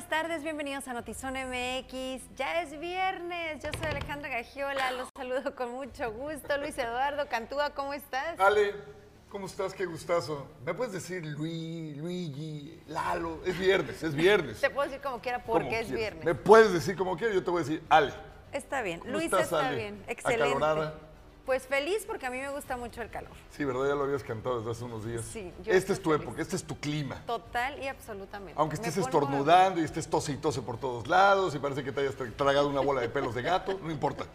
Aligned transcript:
buenas 0.00 0.22
tardes, 0.22 0.42
bienvenidos 0.42 0.88
a 0.88 0.94
Notizón 0.94 1.34
MX. 1.34 2.34
Ya 2.34 2.62
es 2.62 2.80
viernes, 2.80 3.62
yo 3.62 3.68
soy 3.78 3.90
Alejandra 3.90 4.30
Gagiola, 4.30 4.92
los 4.92 5.10
saludo 5.14 5.54
con 5.54 5.72
mucho 5.72 6.10
gusto. 6.10 6.56
Luis 6.56 6.78
Eduardo 6.78 7.28
Cantúa, 7.28 7.74
¿cómo 7.74 7.92
estás? 7.92 8.40
Ale, 8.40 8.72
¿cómo 9.28 9.44
estás? 9.44 9.74
Qué 9.74 9.84
gustazo. 9.84 10.46
¿Me 10.64 10.72
puedes 10.72 10.94
decir 10.94 11.26
Luis, 11.26 11.98
Luigi, 11.98 12.82
Lalo? 12.86 13.40
Es 13.44 13.58
viernes, 13.58 14.02
es 14.02 14.14
viernes. 14.14 14.58
Te 14.62 14.70
puedo 14.70 14.88
decir 14.88 15.02
como 15.02 15.20
quiera 15.20 15.44
porque 15.44 15.68
Como 15.68 15.76
es 15.80 15.90
viernes. 15.92 16.24
Me 16.24 16.34
puedes 16.34 16.72
decir 16.72 16.96
como 16.96 17.18
quieras, 17.18 17.34
yo 17.34 17.44
te 17.44 17.50
voy 17.50 17.60
a 17.60 17.64
decir 17.64 17.82
Ale. 17.90 18.14
Está 18.52 18.80
bien, 18.80 19.00
¿Cómo 19.00 19.12
Luis 19.12 19.24
estás, 19.24 19.42
está 19.42 19.68
Ale? 19.68 19.76
bien, 19.76 20.02
excelente. 20.08 20.44
¿Acalorada? 20.44 20.94
Pues 21.50 21.66
feliz 21.66 22.04
porque 22.06 22.26
a 22.26 22.30
mí 22.30 22.38
me 22.38 22.48
gusta 22.50 22.76
mucho 22.76 23.02
el 23.02 23.10
calor. 23.10 23.32
Sí, 23.50 23.64
¿verdad? 23.64 23.88
Ya 23.88 23.94
lo 23.96 24.04
habías 24.04 24.22
cantado 24.22 24.58
desde 24.60 24.70
hace 24.70 24.84
unos 24.84 25.04
días. 25.04 25.24
Sí, 25.32 25.52
yo 25.64 25.72
Esta 25.72 25.92
es 25.94 26.00
tu 26.00 26.10
feliz. 26.10 26.22
época, 26.22 26.40
este 26.42 26.54
es 26.54 26.62
tu 26.62 26.78
clima. 26.78 27.20
Total 27.26 27.76
y 27.82 27.88
absolutamente. 27.88 28.54
Aunque 28.56 28.76
estés 28.76 28.96
estornudando 28.98 29.80
y 29.80 29.84
estés 29.84 30.06
tose 30.08 30.30
y 30.30 30.36
tose 30.36 30.62
por 30.62 30.78
todos 30.78 31.08
lados 31.08 31.52
y 31.56 31.58
parece 31.58 31.82
que 31.82 31.90
te 31.90 32.02
hayas 32.02 32.16
tra- 32.16 32.32
tragado 32.36 32.68
una 32.68 32.78
bola 32.80 33.00
de 33.00 33.08
pelos 33.08 33.34
de 33.34 33.42
gato, 33.42 33.80
no 33.82 33.90
importa. 33.90 34.26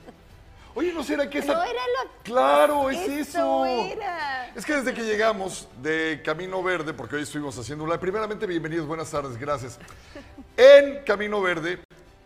Oye, 0.75 0.91
¿no 0.91 1.05
será 1.05 1.29
que 1.29 1.37
esa... 1.37 1.53
No 1.53 1.63
era 1.63 1.71
lo- 2.03 2.09
Claro, 2.23 2.89
es 2.89 2.97
Eso 3.07 3.63
eso. 3.63 3.65
era. 3.65 4.47
Es 4.53 4.65
que 4.65 4.73
desde 4.73 4.93
que 4.93 5.03
llegamos 5.03 5.69
de 5.81 6.21
Camino 6.21 6.61
Verde, 6.63 6.93
porque 6.93 7.15
hoy 7.15 7.21
estuvimos 7.21 7.57
haciendo 7.57 7.85
una... 7.85 7.97
Primeramente, 7.97 8.45
bienvenidos, 8.45 8.85
buenas 8.87 9.09
tardes, 9.09 9.37
gracias. 9.37 9.79
En 10.57 11.01
Camino 11.05 11.39
Verde, 11.41 11.79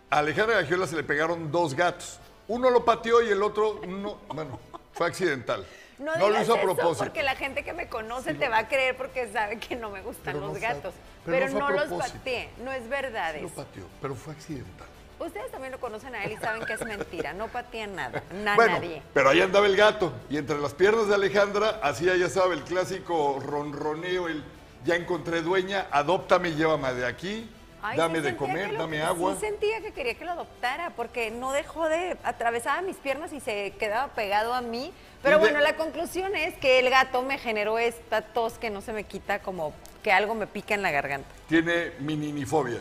a 0.09 0.17
Alejandra 0.17 0.61
Gagiola 0.61 0.87
se 0.87 0.95
le 0.95 1.03
pegaron 1.03 1.51
dos 1.51 1.75
gatos. 1.75 2.19
Uno 2.47 2.71
lo 2.71 2.83
pateó 2.83 3.21
y 3.21 3.29
el 3.29 3.43
otro, 3.43 3.81
no, 3.87 4.17
bueno, 4.33 4.57
fue 4.99 5.07
accidental. 5.07 5.65
No, 5.97 6.13
lo 6.17 6.41
hizo 6.41 6.55
a 6.55 6.61
propósito. 6.61 6.97
porque 7.05 7.23
la 7.23 7.35
gente 7.37 7.63
que 7.63 7.71
me 7.71 7.87
conoce 7.87 8.33
te 8.33 8.49
va 8.49 8.57
a 8.59 8.67
creer 8.67 8.97
porque 8.97 9.31
sabe 9.31 9.57
que 9.59 9.77
no 9.77 9.89
me 9.89 10.01
gustan 10.01 10.33
Pero 10.33 10.47
los 10.47 10.57
gatos. 10.59 10.93
pero 11.25 11.45
Pero, 11.47 11.57
no 11.59 11.69
los 11.71 11.87
pateé, 11.87 12.49
no 12.65 12.71
es 12.73 12.87
verdad 12.89 13.33
Sí 13.35 13.41
lo 13.41 13.47
eso. 13.47 13.55
pateó, 13.55 13.85
pero 14.01 14.13
fue 14.15 14.33
accidental. 14.33 14.87
Ustedes 15.19 15.51
también 15.51 15.71
lo 15.71 15.79
conocen 15.79 16.15
a 16.15 16.23
él 16.25 16.33
y 16.33 16.37
saben 16.37 16.65
que 16.65 16.73
es 16.73 16.85
mentira, 16.85 17.31
no 17.33 17.47
patean 17.47 17.95
nada, 17.95 18.21
na- 18.43 18.55
bueno, 18.55 18.73
nadie. 18.73 19.01
pero 19.13 19.29
ahí 19.29 19.39
andaba 19.41 19.67
el 19.67 19.75
gato 19.77 20.11
y 20.29 20.35
entre 20.37 20.57
las 20.59 20.73
piernas 20.73 21.07
de 21.07 21.15
Alejandra 21.15 21.79
hacía, 21.81 22.15
ya 22.17 22.27
sabe, 22.29 22.55
el 22.55 22.63
clásico 22.63 23.39
ronroneo, 23.45 24.27
el 24.27 24.43
ya 24.85 24.95
encontré 24.95 25.41
dueña, 25.41 25.87
adóptame 25.91 26.49
y 26.49 26.55
llévame 26.55 26.93
de 26.93 27.05
aquí, 27.05 27.49
Ay, 27.81 27.97
dame 27.97 28.19
sí 28.19 28.25
de 28.25 28.35
comer, 28.35 28.71
lo- 28.73 28.79
dame 28.79 29.01
agua. 29.01 29.33
Sí 29.35 29.39
sentía 29.41 29.81
que 29.81 29.91
quería 29.93 30.15
que 30.15 30.25
lo 30.25 30.31
adoptara 30.31 30.91
porque 30.91 31.31
no 31.31 31.51
dejó 31.51 31.87
de 31.87 32.17
atravesaba 32.23 32.81
mis 32.81 32.97
piernas 32.97 33.31
y 33.33 33.39
se 33.39 33.71
quedaba 33.79 34.09
pegado 34.13 34.53
a 34.53 34.61
mí. 34.61 34.93
Pero 35.23 35.37
de- 35.37 35.41
bueno, 35.41 35.59
la 35.61 35.75
conclusión 35.75 36.35
es 36.35 36.55
que 36.55 36.79
el 36.79 36.89
gato 36.89 37.21
me 37.21 37.37
generó 37.37 37.79
esta 37.79 38.21
tos 38.21 38.57
que 38.57 38.69
no 38.69 38.81
se 38.81 38.93
me 38.93 39.03
quita 39.03 39.39
como 39.39 39.73
que 40.03 40.11
algo 40.11 40.35
me 40.35 40.47
pica 40.47 40.73
en 40.75 40.81
la 40.81 40.91
garganta. 40.91 41.27
Tiene 41.47 41.91
mininifobia, 41.99 42.79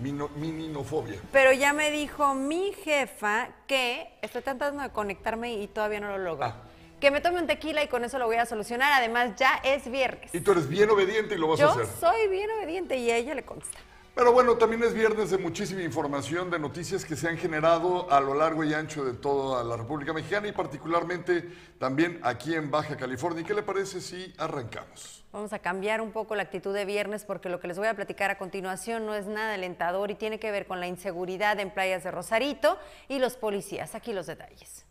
mino- 0.00 0.28
mininofobia. 0.36 1.20
Pero 1.32 1.52
ya 1.52 1.72
me 1.72 1.90
dijo 1.90 2.34
mi 2.34 2.72
jefa 2.84 3.48
que 3.66 4.08
estoy 4.22 4.42
tratando 4.42 4.82
de 4.82 4.90
conectarme 4.90 5.54
y 5.54 5.66
todavía 5.68 6.00
no 6.00 6.10
lo 6.10 6.18
logro. 6.18 6.44
Ah. 6.46 6.56
Que 7.00 7.10
me 7.10 7.20
tome 7.20 7.40
un 7.40 7.48
tequila 7.48 7.82
y 7.82 7.88
con 7.88 8.04
eso 8.04 8.16
lo 8.20 8.26
voy 8.26 8.36
a 8.36 8.46
solucionar. 8.46 8.92
Además, 8.92 9.30
ya 9.36 9.60
es 9.64 9.90
viernes. 9.90 10.32
Y 10.32 10.40
tú 10.40 10.52
eres 10.52 10.68
bien 10.68 10.88
obediente 10.88 11.34
y 11.34 11.38
lo 11.38 11.48
vas 11.48 11.58
a 11.58 11.64
Yo 11.64 11.70
hacer. 11.70 11.86
soy 11.98 12.28
bien 12.28 12.48
obediente 12.52 12.96
y 12.96 13.10
a 13.10 13.16
ella 13.16 13.34
le 13.34 13.42
consta. 13.42 13.76
Pero 14.14 14.30
bueno, 14.30 14.56
también 14.56 14.82
es 14.84 14.92
viernes 14.92 15.30
de 15.30 15.38
muchísima 15.38 15.82
información, 15.82 16.50
de 16.50 16.58
noticias 16.58 17.02
que 17.02 17.16
se 17.16 17.28
han 17.28 17.38
generado 17.38 18.12
a 18.12 18.20
lo 18.20 18.34
largo 18.34 18.62
y 18.62 18.74
ancho 18.74 19.06
de 19.06 19.14
toda 19.14 19.64
la 19.64 19.74
República 19.78 20.12
Mexicana 20.12 20.48
y 20.48 20.52
particularmente 20.52 21.48
también 21.78 22.20
aquí 22.22 22.54
en 22.54 22.70
Baja 22.70 22.94
California. 22.98 23.40
¿Y 23.40 23.44
qué 23.44 23.54
le 23.54 23.62
parece 23.62 24.02
si 24.02 24.34
arrancamos? 24.36 25.24
Vamos 25.32 25.54
a 25.54 25.60
cambiar 25.60 26.02
un 26.02 26.12
poco 26.12 26.34
la 26.34 26.42
actitud 26.42 26.74
de 26.74 26.84
viernes 26.84 27.24
porque 27.24 27.48
lo 27.48 27.58
que 27.58 27.68
les 27.68 27.78
voy 27.78 27.88
a 27.88 27.94
platicar 27.94 28.30
a 28.30 28.36
continuación 28.36 29.06
no 29.06 29.14
es 29.14 29.26
nada 29.26 29.54
alentador 29.54 30.10
y 30.10 30.14
tiene 30.14 30.38
que 30.38 30.50
ver 30.50 30.66
con 30.66 30.78
la 30.78 30.88
inseguridad 30.88 31.58
en 31.58 31.70
playas 31.70 32.04
de 32.04 32.10
Rosarito 32.10 32.76
y 33.08 33.18
los 33.18 33.36
policías. 33.36 33.94
Aquí 33.94 34.12
los 34.12 34.26
detalles. 34.26 34.84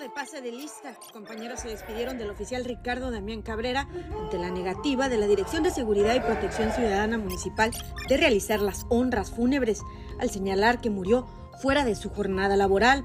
De 0.00 0.08
pase 0.08 0.40
de 0.40 0.52
lista, 0.52 0.94
compañeros 1.12 1.58
se 1.58 1.68
despidieron 1.68 2.18
del 2.18 2.30
oficial 2.30 2.64
Ricardo 2.64 3.10
Damián 3.10 3.42
Cabrera 3.42 3.88
ante 4.22 4.38
la 4.38 4.48
negativa 4.48 5.08
de 5.08 5.16
la 5.16 5.26
Dirección 5.26 5.64
de 5.64 5.72
Seguridad 5.72 6.14
y 6.14 6.20
Protección 6.20 6.70
Ciudadana 6.70 7.18
Municipal 7.18 7.72
de 8.08 8.16
realizar 8.16 8.60
las 8.60 8.86
honras 8.90 9.32
fúnebres, 9.32 9.82
al 10.20 10.30
señalar 10.30 10.80
que 10.80 10.90
murió 10.90 11.26
fuera 11.60 11.84
de 11.84 11.96
su 11.96 12.10
jornada 12.10 12.54
laboral. 12.54 13.04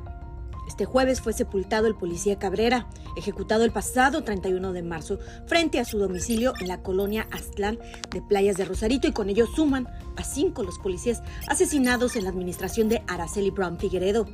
Este 0.67 0.85
jueves 0.85 1.19
fue 1.19 1.33
sepultado 1.33 1.87
el 1.87 1.95
policía 1.95 2.37
Cabrera, 2.37 2.87
ejecutado 3.17 3.63
el 3.63 3.71
pasado 3.71 4.23
31 4.23 4.71
de 4.71 4.83
marzo 4.83 5.17
frente 5.47 5.79
a 5.79 5.85
su 5.85 5.97
domicilio 5.97 6.53
en 6.61 6.67
la 6.67 6.83
colonia 6.83 7.27
Aztlán 7.31 7.79
de 8.11 8.21
Playas 8.21 8.57
de 8.57 8.65
Rosarito 8.65 9.07
y 9.07 9.13
con 9.13 9.29
ello 9.29 9.47
suman 9.47 9.87
a 10.15 10.23
cinco 10.23 10.63
los 10.63 10.77
policías 10.77 11.23
asesinados 11.47 12.15
en 12.15 12.25
la 12.25 12.29
administración 12.29 12.87
de 12.87 13.01
Araceli 13.07 13.49
Brown 13.49 13.79
Figueredo. 13.79 14.27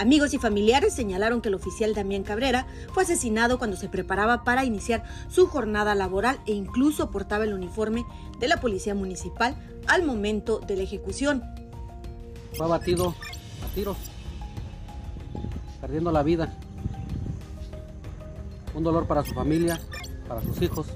Amigos 0.00 0.32
y 0.32 0.38
familiares 0.38 0.94
señalaron 0.94 1.42
que 1.42 1.50
el 1.50 1.54
oficial 1.54 1.92
Damián 1.92 2.22
Cabrera 2.22 2.66
fue 2.94 3.02
asesinado 3.02 3.58
cuando 3.58 3.76
se 3.76 3.90
preparaba 3.90 4.44
para 4.44 4.64
iniciar 4.64 5.04
su 5.28 5.46
jornada 5.46 5.94
laboral 5.94 6.40
e 6.46 6.52
incluso 6.52 7.10
portaba 7.10 7.44
el 7.44 7.52
uniforme 7.52 8.06
de 8.38 8.48
la 8.48 8.56
policía 8.62 8.94
municipal 8.94 9.54
al 9.86 10.02
momento 10.02 10.58
de 10.60 10.76
la 10.76 10.84
ejecución. 10.84 11.42
fue 12.54 12.64
abatido 12.64 13.14
a 13.62 13.74
tiros, 13.74 13.98
perdiendo 15.82 16.10
la 16.10 16.22
vida. 16.22 16.56
Un 18.72 18.82
dolor 18.82 19.06
para 19.06 19.22
su 19.22 19.34
familia, 19.34 19.78
para 20.26 20.40
sus 20.40 20.62
hijos, 20.62 20.86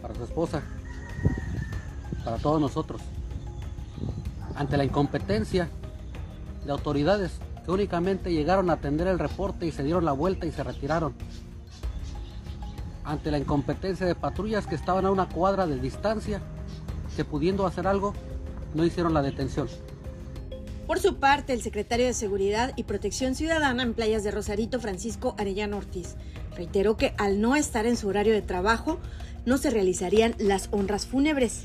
para 0.00 0.14
su 0.14 0.24
esposa, 0.24 0.62
para 2.24 2.38
todos 2.38 2.62
nosotros. 2.62 3.02
Ante 4.54 4.78
la 4.78 4.84
incompetencia 4.84 5.68
de 6.64 6.72
autoridades 6.72 7.32
que 7.64 7.70
únicamente 7.70 8.32
llegaron 8.32 8.70
a 8.70 8.74
atender 8.74 9.06
el 9.06 9.18
reporte 9.18 9.66
y 9.66 9.72
se 9.72 9.82
dieron 9.82 10.04
la 10.04 10.12
vuelta 10.12 10.46
y 10.46 10.52
se 10.52 10.62
retiraron. 10.62 11.14
Ante 13.04 13.30
la 13.30 13.38
incompetencia 13.38 14.06
de 14.06 14.14
patrullas 14.14 14.66
que 14.66 14.74
estaban 14.74 15.06
a 15.06 15.10
una 15.10 15.28
cuadra 15.28 15.66
de 15.66 15.78
distancia, 15.78 16.40
que 17.16 17.24
pudiendo 17.24 17.66
hacer 17.66 17.86
algo, 17.86 18.14
no 18.74 18.84
hicieron 18.84 19.14
la 19.14 19.22
detención. 19.22 19.68
Por 20.86 20.98
su 20.98 21.16
parte, 21.16 21.52
el 21.52 21.62
secretario 21.62 22.06
de 22.06 22.14
Seguridad 22.14 22.72
y 22.74 22.82
Protección 22.82 23.36
Ciudadana 23.36 23.84
en 23.84 23.94
Playas 23.94 24.24
de 24.24 24.32
Rosarito, 24.32 24.80
Francisco 24.80 25.36
Arellano 25.38 25.76
Ortiz, 25.76 26.16
reiteró 26.56 26.96
que 26.96 27.14
al 27.16 27.40
no 27.40 27.54
estar 27.54 27.86
en 27.86 27.96
su 27.96 28.08
horario 28.08 28.32
de 28.32 28.42
trabajo, 28.42 28.98
no 29.46 29.56
se 29.56 29.70
realizarían 29.70 30.34
las 30.38 30.68
honras 30.72 31.06
fúnebres. 31.06 31.62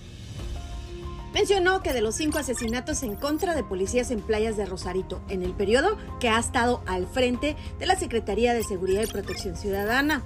Mencionó 1.35 1.81
que 1.81 1.91
de 1.91 1.99
los 1.99 2.15
cinco 2.15 2.39
asesinatos 2.39 3.03
en 3.03 3.17
contra 3.17 3.55
de 3.55 3.63
policías 3.65 4.09
en 4.09 4.21
playas 4.21 4.55
de 4.55 4.65
Rosarito, 4.65 5.19
en 5.27 5.43
el 5.43 5.51
periodo 5.51 5.97
que 6.21 6.29
ha 6.29 6.39
estado 6.39 6.81
al 6.85 7.07
frente 7.07 7.57
de 7.77 7.85
la 7.85 7.97
Secretaría 7.97 8.53
de 8.53 8.63
Seguridad 8.63 9.03
y 9.03 9.11
Protección 9.11 9.57
Ciudadana, 9.57 10.23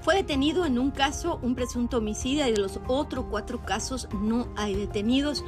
fue 0.00 0.14
detenido 0.14 0.64
en 0.64 0.78
un 0.78 0.92
caso 0.92 1.40
un 1.42 1.56
presunto 1.56 1.98
homicida 1.98 2.48
y 2.48 2.52
de 2.52 2.60
los 2.60 2.78
otros 2.86 3.24
cuatro 3.28 3.64
casos 3.64 4.06
no 4.20 4.46
hay 4.54 4.76
detenidos. 4.76 5.42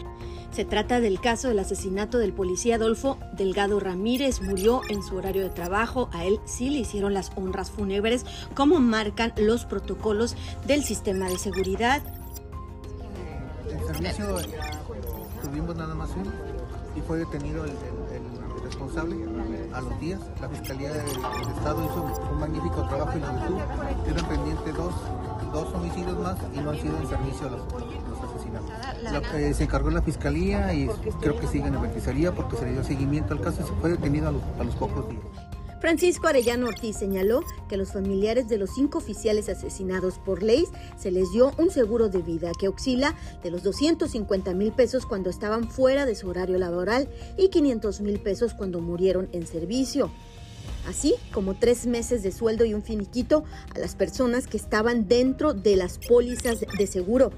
Se 0.50 0.64
trata 0.64 0.98
del 0.98 1.20
caso 1.20 1.46
del 1.46 1.60
asesinato 1.60 2.18
del 2.18 2.32
policía 2.32 2.74
Adolfo 2.74 3.16
Delgado 3.32 3.78
Ramírez. 3.78 4.40
Murió 4.40 4.80
en 4.88 5.04
su 5.04 5.14
horario 5.14 5.44
de 5.44 5.50
trabajo. 5.50 6.08
A 6.14 6.24
él 6.24 6.40
sí 6.46 6.68
le 6.68 6.78
hicieron 6.78 7.14
las 7.14 7.30
honras 7.36 7.70
fúnebres, 7.70 8.26
como 8.56 8.80
marcan 8.80 9.34
los 9.36 9.66
protocolos 9.66 10.34
del 10.66 10.82
sistema 10.82 11.28
de 11.28 11.38
seguridad. 11.38 12.02
Tuvimos 15.46 15.76
nada 15.76 15.94
más 15.94 16.10
y 16.96 17.00
fue 17.02 17.18
detenido 17.18 17.64
el, 17.64 17.72
responsable 18.64 19.16
a 19.72 19.80
los 19.80 20.00
días. 20.00 20.20
La 20.40 20.48
Fiscalía 20.48 20.92
del, 20.92 21.06
Estado 21.06 21.84
hizo 21.84 22.32
un 22.32 22.40
magnífico 22.40 22.82
trabajo 22.88 23.16
y 23.16 23.20
lo 23.20 23.26
detuvo. 23.28 24.04
Quedan 24.04 24.28
pendientes 24.28 24.74
dos, 24.74 24.94
dos 25.52 25.74
homicidios 25.74 26.18
más 26.18 26.36
y 26.52 26.58
no 26.58 26.70
han 26.70 26.80
sido 26.80 26.96
en 26.98 27.08
servicio 27.08 27.48
los, 27.48 27.60
los 27.72 28.20
asesinatos. 28.28 29.56
Se 29.56 29.64
encargó 29.64 29.90
la 29.90 30.02
Fiscalía 30.02 30.74
y 30.74 30.88
creo 31.20 31.38
que 31.38 31.46
siguen 31.46 31.74
en 31.74 31.82
la 31.82 31.90
Fiscalía 31.90 32.32
porque 32.32 32.56
se 32.56 32.64
le 32.64 32.72
dio 32.72 32.82
seguimiento 32.82 33.34
al 33.34 33.40
caso 33.40 33.62
y 33.62 33.66
se 33.66 33.72
fue 33.74 33.90
detenido 33.90 34.28
a 34.28 34.32
los, 34.32 34.42
a 34.58 34.64
los 34.64 34.74
pocos 34.74 35.08
días. 35.08 35.22
Francisco 35.80 36.26
Arellano 36.26 36.68
Ortiz 36.68 36.96
señaló 36.96 37.44
que 37.68 37.74
a 37.74 37.78
los 37.78 37.92
familiares 37.92 38.48
de 38.48 38.56
los 38.56 38.70
cinco 38.74 38.98
oficiales 38.98 39.48
asesinados 39.48 40.18
por 40.18 40.42
ley 40.42 40.64
se 40.98 41.10
les 41.10 41.30
dio 41.32 41.52
un 41.58 41.70
seguro 41.70 42.08
de 42.08 42.22
vida 42.22 42.50
que 42.58 42.68
oscila 42.68 43.14
de 43.42 43.50
los 43.50 43.62
250 43.62 44.54
mil 44.54 44.72
pesos 44.72 45.04
cuando 45.04 45.28
estaban 45.28 45.68
fuera 45.70 46.06
de 46.06 46.14
su 46.14 46.28
horario 46.28 46.58
laboral 46.58 47.08
y 47.36 47.48
500 47.48 48.00
mil 48.00 48.20
pesos 48.20 48.54
cuando 48.54 48.80
murieron 48.80 49.28
en 49.32 49.46
servicio. 49.46 50.10
Así 50.88 51.14
como 51.32 51.54
tres 51.54 51.86
meses 51.86 52.22
de 52.22 52.32
sueldo 52.32 52.64
y 52.64 52.72
un 52.72 52.82
finiquito 52.82 53.44
a 53.74 53.78
las 53.78 53.96
personas 53.96 54.46
que 54.46 54.56
estaban 54.56 55.08
dentro 55.08 55.52
de 55.52 55.76
las 55.76 55.98
pólizas 55.98 56.60
de 56.78 56.86
seguro. 56.86 57.32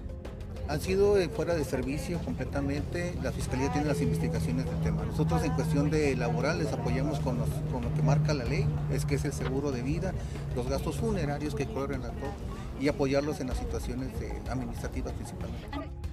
Han 0.68 0.82
sido 0.82 1.16
eh, 1.16 1.30
fuera 1.30 1.54
de 1.54 1.64
servicio 1.64 2.18
completamente, 2.18 3.14
la 3.22 3.32
Fiscalía 3.32 3.72
tiene 3.72 3.88
las 3.88 4.02
investigaciones 4.02 4.66
del 4.66 4.78
tema. 4.82 5.02
Nosotros 5.04 5.42
en 5.42 5.52
cuestión 5.52 5.88
de 5.88 6.14
laboral 6.14 6.58
les 6.58 6.70
apoyamos 6.72 7.20
con, 7.20 7.38
con 7.72 7.82
lo 7.82 7.94
que 7.94 8.02
marca 8.02 8.34
la 8.34 8.44
ley, 8.44 8.66
es 8.92 9.06
que 9.06 9.14
es 9.14 9.24
el 9.24 9.32
seguro 9.32 9.72
de 9.72 9.80
vida, 9.80 10.12
los 10.54 10.68
gastos 10.68 10.96
funerarios 10.96 11.54
que 11.54 11.66
corren 11.66 12.02
a 12.02 12.10
todos 12.10 12.34
y 12.80 12.88
apoyarlos 12.88 13.40
en 13.40 13.48
las 13.48 13.56
situaciones 13.56 14.10
administrativas 14.50 15.14
principalmente. 15.14 15.68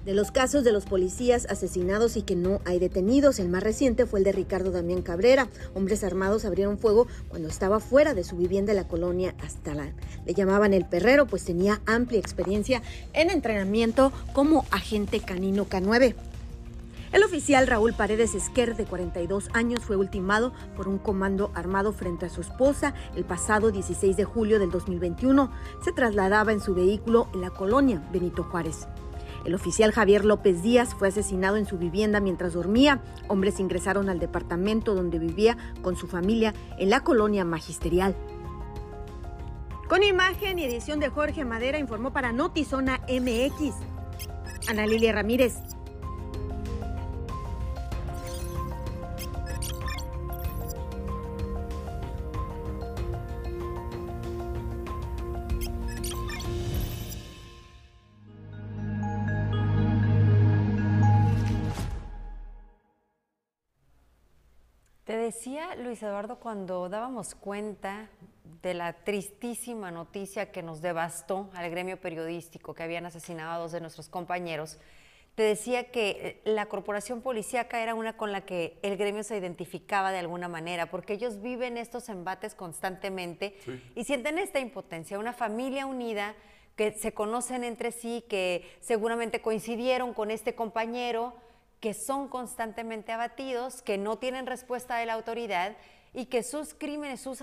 De 0.06 0.14
los 0.14 0.30
casos 0.30 0.62
de 0.62 0.70
los 0.70 0.84
policías 0.84 1.46
asesinados 1.50 2.16
y 2.16 2.22
que 2.22 2.36
no 2.36 2.60
hay 2.64 2.78
detenidos, 2.78 3.40
el 3.40 3.48
más 3.48 3.64
reciente 3.64 4.06
fue 4.06 4.20
el 4.20 4.24
de 4.24 4.30
Ricardo 4.30 4.70
Damián 4.70 5.02
Cabrera. 5.02 5.48
Hombres 5.74 6.04
armados 6.04 6.44
abrieron 6.44 6.78
fuego 6.78 7.08
cuando 7.28 7.48
estaba 7.48 7.80
fuera 7.80 8.14
de 8.14 8.22
su 8.22 8.36
vivienda 8.36 8.70
en 8.70 8.76
la 8.76 8.86
colonia 8.86 9.34
Aztlán. 9.42 9.94
Le 10.24 10.32
llamaban 10.32 10.74
el 10.74 10.84
perrero, 10.84 11.26
pues 11.26 11.44
tenía 11.44 11.80
amplia 11.86 12.20
experiencia 12.20 12.82
en 13.14 13.30
entrenamiento 13.30 14.12
como 14.32 14.64
agente 14.70 15.18
canino 15.18 15.66
K9. 15.66 16.14
El 17.10 17.24
oficial 17.24 17.66
Raúl 17.66 17.92
Paredes 17.92 18.36
Esquer, 18.36 18.76
de 18.76 18.84
42 18.84 19.48
años, 19.54 19.80
fue 19.82 19.96
ultimado 19.96 20.52
por 20.76 20.86
un 20.86 20.98
comando 20.98 21.50
armado 21.52 21.92
frente 21.92 22.26
a 22.26 22.30
su 22.30 22.42
esposa 22.42 22.94
el 23.16 23.24
pasado 23.24 23.72
16 23.72 24.16
de 24.16 24.24
julio 24.24 24.60
del 24.60 24.70
2021. 24.70 25.50
Se 25.84 25.90
trasladaba 25.90 26.52
en 26.52 26.60
su 26.60 26.76
vehículo 26.76 27.28
en 27.34 27.40
la 27.40 27.50
colonia 27.50 28.08
Benito 28.12 28.44
Juárez. 28.44 28.86
El 29.46 29.54
oficial 29.54 29.92
Javier 29.92 30.24
López 30.24 30.60
Díaz 30.60 30.96
fue 30.96 31.06
asesinado 31.06 31.56
en 31.56 31.66
su 31.66 31.78
vivienda 31.78 32.18
mientras 32.18 32.54
dormía. 32.54 33.00
Hombres 33.28 33.60
ingresaron 33.60 34.08
al 34.08 34.18
departamento 34.18 34.96
donde 34.96 35.20
vivía 35.20 35.56
con 35.82 35.94
su 35.94 36.08
familia 36.08 36.52
en 36.78 36.90
la 36.90 37.04
colonia 37.04 37.44
magisterial. 37.44 38.16
Con 39.88 40.02
imagen 40.02 40.58
y 40.58 40.64
edición 40.64 40.98
de 40.98 41.10
Jorge 41.10 41.44
Madera 41.44 41.78
informó 41.78 42.12
para 42.12 42.32
Notizona 42.32 43.00
MX. 43.08 43.76
Ana 44.68 44.84
Lilia 44.84 45.12
Ramírez. 45.12 45.75
Decía 65.26 65.74
Luis 65.74 66.00
Eduardo 66.04 66.38
cuando 66.38 66.88
dábamos 66.88 67.34
cuenta 67.34 68.08
de 68.62 68.74
la 68.74 68.92
tristísima 68.92 69.90
noticia 69.90 70.52
que 70.52 70.62
nos 70.62 70.80
devastó 70.80 71.50
al 71.52 71.68
gremio 71.68 72.00
periodístico, 72.00 72.74
que 72.74 72.84
habían 72.84 73.06
asesinado 73.06 73.50
a 73.50 73.58
dos 73.58 73.72
de 73.72 73.80
nuestros 73.80 74.08
compañeros, 74.08 74.78
te 75.34 75.42
decía 75.42 75.90
que 75.90 76.10
eh, 76.10 76.40
la 76.44 76.66
corporación 76.66 77.22
policíaca 77.22 77.82
era 77.82 77.96
una 77.96 78.16
con 78.16 78.30
la 78.30 78.42
que 78.42 78.78
el 78.82 78.96
gremio 78.96 79.24
se 79.24 79.36
identificaba 79.36 80.12
de 80.12 80.20
alguna 80.20 80.46
manera, 80.46 80.86
porque 80.92 81.14
ellos 81.14 81.42
viven 81.42 81.76
estos 81.76 82.08
embates 82.08 82.54
constantemente 82.54 83.58
y 83.96 84.04
sienten 84.04 84.38
esta 84.38 84.60
impotencia, 84.60 85.18
una 85.18 85.32
familia 85.32 85.86
unida 85.86 86.36
que 86.76 86.92
se 86.92 87.14
conocen 87.14 87.64
entre 87.64 87.90
sí, 87.90 88.24
que 88.28 88.64
seguramente 88.80 89.42
coincidieron 89.42 90.14
con 90.14 90.30
este 90.30 90.54
compañero, 90.54 91.34
que 91.80 91.94
son 91.94 92.28
constantemente 92.28 93.12
abatidos, 93.12 93.82
que 93.82 93.98
no 93.98 94.18
tienen 94.18 94.46
respuesta 94.46 94.96
de 94.96 95.06
la 95.06 95.14
autoridad 95.14 95.76
y 96.14 96.26
que 96.26 96.42
sus 96.42 96.72
crímenes, 96.72 97.20
sus 97.20 97.42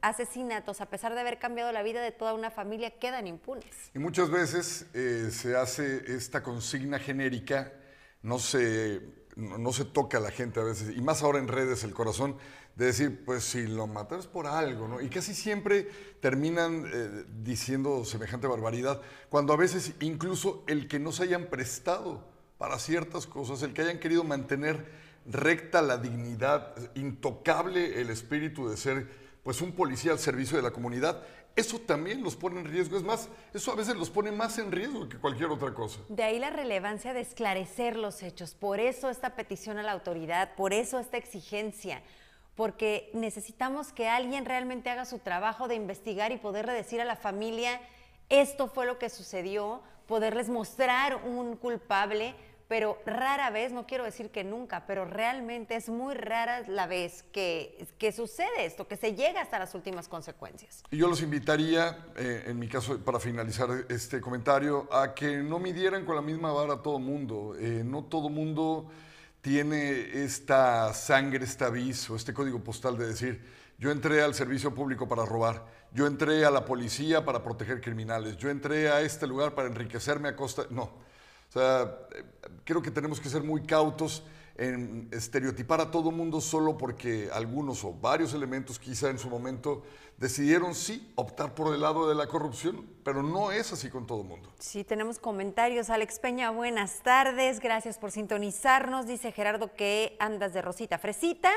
asesinatos, 0.00 0.80
a 0.80 0.86
pesar 0.86 1.12
de 1.14 1.20
haber 1.20 1.40
cambiado 1.40 1.72
la 1.72 1.82
vida 1.82 2.00
de 2.00 2.12
toda 2.12 2.34
una 2.34 2.52
familia, 2.52 2.96
quedan 2.98 3.26
impunes. 3.26 3.90
Y 3.94 3.98
muchas 3.98 4.30
veces 4.30 4.86
eh, 4.94 5.30
se 5.32 5.56
hace 5.56 6.14
esta 6.14 6.40
consigna 6.42 7.00
genérica, 7.00 7.72
no 8.22 8.38
se, 8.38 9.00
no 9.34 9.72
se 9.72 9.84
toca 9.84 10.18
a 10.18 10.20
la 10.20 10.30
gente 10.30 10.60
a 10.60 10.62
veces, 10.62 10.96
y 10.96 11.00
más 11.00 11.24
ahora 11.24 11.40
en 11.40 11.48
redes 11.48 11.82
el 11.82 11.92
corazón, 11.92 12.36
de 12.76 12.86
decir, 12.86 13.24
pues 13.24 13.42
si 13.42 13.66
lo 13.66 13.86
matas 13.86 14.28
por 14.28 14.46
algo, 14.46 14.88
¿no? 14.88 15.00
Y 15.00 15.08
casi 15.08 15.34
siempre 15.34 15.90
terminan 16.20 16.86
eh, 16.92 17.24
diciendo 17.42 18.04
semejante 18.04 18.46
barbaridad, 18.46 19.02
cuando 19.28 19.52
a 19.52 19.56
veces 19.56 19.92
incluso 20.00 20.64
el 20.68 20.88
que 20.88 20.98
no 20.98 21.12
se 21.12 21.24
hayan 21.24 21.46
prestado 21.46 22.31
para 22.62 22.78
ciertas 22.78 23.26
cosas, 23.26 23.60
el 23.64 23.74
que 23.74 23.82
hayan 23.82 23.98
querido 23.98 24.22
mantener 24.22 24.86
recta 25.26 25.82
la 25.82 25.96
dignidad, 25.96 26.76
intocable 26.94 28.00
el 28.00 28.08
espíritu 28.08 28.68
de 28.68 28.76
ser 28.76 29.08
pues 29.42 29.60
un 29.62 29.72
policía 29.72 30.12
al 30.12 30.20
servicio 30.20 30.58
de 30.58 30.62
la 30.62 30.70
comunidad, 30.70 31.24
eso 31.56 31.80
también 31.80 32.22
los 32.22 32.36
pone 32.36 32.60
en 32.60 32.66
riesgo. 32.66 32.96
Es 32.96 33.02
más, 33.02 33.28
eso 33.52 33.72
a 33.72 33.74
veces 33.74 33.96
los 33.96 34.10
pone 34.10 34.30
más 34.30 34.58
en 34.58 34.70
riesgo 34.70 35.08
que 35.08 35.18
cualquier 35.18 35.50
otra 35.50 35.74
cosa. 35.74 35.98
De 36.08 36.22
ahí 36.22 36.38
la 36.38 36.50
relevancia 36.50 37.12
de 37.12 37.22
esclarecer 37.22 37.96
los 37.96 38.22
hechos. 38.22 38.54
Por 38.54 38.78
eso 38.78 39.10
esta 39.10 39.34
petición 39.34 39.78
a 39.78 39.82
la 39.82 39.90
autoridad, 39.90 40.54
por 40.54 40.72
eso 40.72 41.00
esta 41.00 41.16
exigencia, 41.16 42.00
porque 42.54 43.10
necesitamos 43.12 43.92
que 43.92 44.08
alguien 44.08 44.44
realmente 44.44 44.88
haga 44.88 45.04
su 45.04 45.18
trabajo 45.18 45.66
de 45.66 45.74
investigar 45.74 46.30
y 46.30 46.36
poderle 46.36 46.74
decir 46.74 47.00
a 47.00 47.04
la 47.04 47.16
familia, 47.16 47.80
esto 48.28 48.68
fue 48.68 48.86
lo 48.86 49.00
que 49.00 49.10
sucedió, 49.10 49.82
poderles 50.06 50.48
mostrar 50.48 51.16
un 51.24 51.56
culpable 51.56 52.36
pero 52.72 52.96
rara 53.04 53.50
vez, 53.50 53.70
no 53.70 53.86
quiero 53.86 54.02
decir 54.02 54.30
que 54.30 54.44
nunca, 54.44 54.86
pero 54.86 55.04
realmente 55.04 55.76
es 55.76 55.90
muy 55.90 56.14
rara 56.14 56.62
la 56.68 56.86
vez 56.86 57.22
que, 57.30 57.86
que 57.98 58.12
sucede 58.12 58.64
esto, 58.64 58.88
que 58.88 58.96
se 58.96 59.14
llega 59.14 59.42
hasta 59.42 59.58
las 59.58 59.74
últimas 59.74 60.08
consecuencias. 60.08 60.82
Yo 60.90 61.06
los 61.06 61.20
invitaría, 61.20 62.06
eh, 62.16 62.44
en 62.46 62.58
mi 62.58 62.68
caso, 62.68 62.98
para 62.98 63.20
finalizar 63.20 63.68
este 63.90 64.22
comentario, 64.22 64.88
a 64.90 65.12
que 65.12 65.42
no 65.42 65.58
midieran 65.58 66.06
con 66.06 66.16
la 66.16 66.22
misma 66.22 66.50
vara 66.50 66.72
a 66.72 66.82
todo 66.82 66.98
mundo. 66.98 67.54
Eh, 67.58 67.82
no 67.84 68.04
todo 68.04 68.30
mundo 68.30 68.88
tiene 69.42 70.24
esta 70.24 70.94
sangre, 70.94 71.44
este 71.44 71.64
aviso, 71.64 72.16
este 72.16 72.32
código 72.32 72.64
postal 72.64 72.96
de 72.96 73.08
decir, 73.08 73.44
yo 73.76 73.90
entré 73.90 74.22
al 74.22 74.32
servicio 74.34 74.74
público 74.74 75.06
para 75.06 75.26
robar, 75.26 75.66
yo 75.92 76.06
entré 76.06 76.46
a 76.46 76.50
la 76.50 76.64
policía 76.64 77.22
para 77.22 77.42
proteger 77.42 77.82
criminales, 77.82 78.38
yo 78.38 78.48
entré 78.48 78.90
a 78.90 79.02
este 79.02 79.26
lugar 79.26 79.54
para 79.54 79.68
enriquecerme 79.68 80.30
a 80.30 80.36
costa... 80.36 80.64
No 80.70 81.11
o 81.52 81.58
sea, 81.58 81.98
creo 82.64 82.80
que 82.80 82.90
tenemos 82.90 83.20
que 83.20 83.28
ser 83.28 83.42
muy 83.42 83.62
cautos 83.64 84.22
en 84.56 85.06
estereotipar 85.12 85.82
a 85.82 85.90
todo 85.90 86.10
mundo 86.10 86.40
solo 86.40 86.78
porque 86.78 87.28
algunos 87.30 87.84
o 87.84 87.92
varios 87.92 88.32
elementos 88.32 88.78
quizá 88.78 89.10
en 89.10 89.18
su 89.18 89.28
momento 89.28 89.82
decidieron 90.16 90.74
sí 90.74 91.12
optar 91.14 91.54
por 91.54 91.74
el 91.74 91.82
lado 91.82 92.08
de 92.08 92.14
la 92.14 92.26
corrupción, 92.26 92.86
pero 93.04 93.22
no 93.22 93.52
es 93.52 93.70
así 93.70 93.90
con 93.90 94.06
todo 94.06 94.22
mundo. 94.22 94.50
Sí, 94.60 94.82
tenemos 94.82 95.18
comentarios. 95.18 95.90
Alex 95.90 96.20
Peña, 96.20 96.48
buenas 96.48 97.02
tardes, 97.02 97.60
gracias 97.60 97.98
por 97.98 98.12
sintonizarnos. 98.12 99.06
Dice 99.06 99.30
Gerardo 99.30 99.74
que 99.74 100.16
andas 100.20 100.54
de 100.54 100.62
Rosita 100.62 100.96
Fresita. 100.96 101.50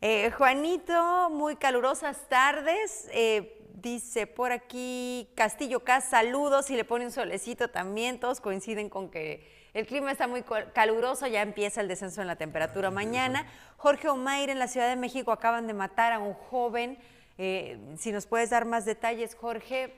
Eh, 0.00 0.32
Juanito, 0.32 1.30
muy 1.30 1.54
calurosas 1.54 2.28
tardes. 2.28 3.06
Eh, 3.12 3.61
Dice 3.74 4.26
por 4.26 4.52
aquí 4.52 5.28
Castillo 5.34 5.80
Cas, 5.80 6.04
saludos 6.04 6.70
y 6.70 6.76
le 6.76 6.84
pone 6.84 7.06
un 7.06 7.10
solecito 7.10 7.68
también. 7.68 8.20
Todos 8.20 8.40
coinciden 8.40 8.90
con 8.90 9.10
que 9.10 9.50
el 9.72 9.86
clima 9.86 10.12
está 10.12 10.26
muy 10.26 10.44
caluroso, 10.74 11.26
ya 11.26 11.40
empieza 11.40 11.80
el 11.80 11.88
descenso 11.88 12.20
en 12.20 12.26
la 12.26 12.36
temperatura 12.36 12.90
mañana. 12.90 13.46
Jorge 13.78 14.08
Omair 14.08 14.50
en 14.50 14.58
la 14.58 14.68
Ciudad 14.68 14.88
de 14.88 14.96
México 14.96 15.32
acaban 15.32 15.66
de 15.66 15.72
matar 15.72 16.12
a 16.12 16.18
un 16.18 16.34
joven. 16.34 16.98
Eh, 17.38 17.78
si 17.98 18.12
nos 18.12 18.26
puedes 18.26 18.50
dar 18.50 18.66
más 18.66 18.84
detalles, 18.84 19.34
Jorge, 19.34 19.94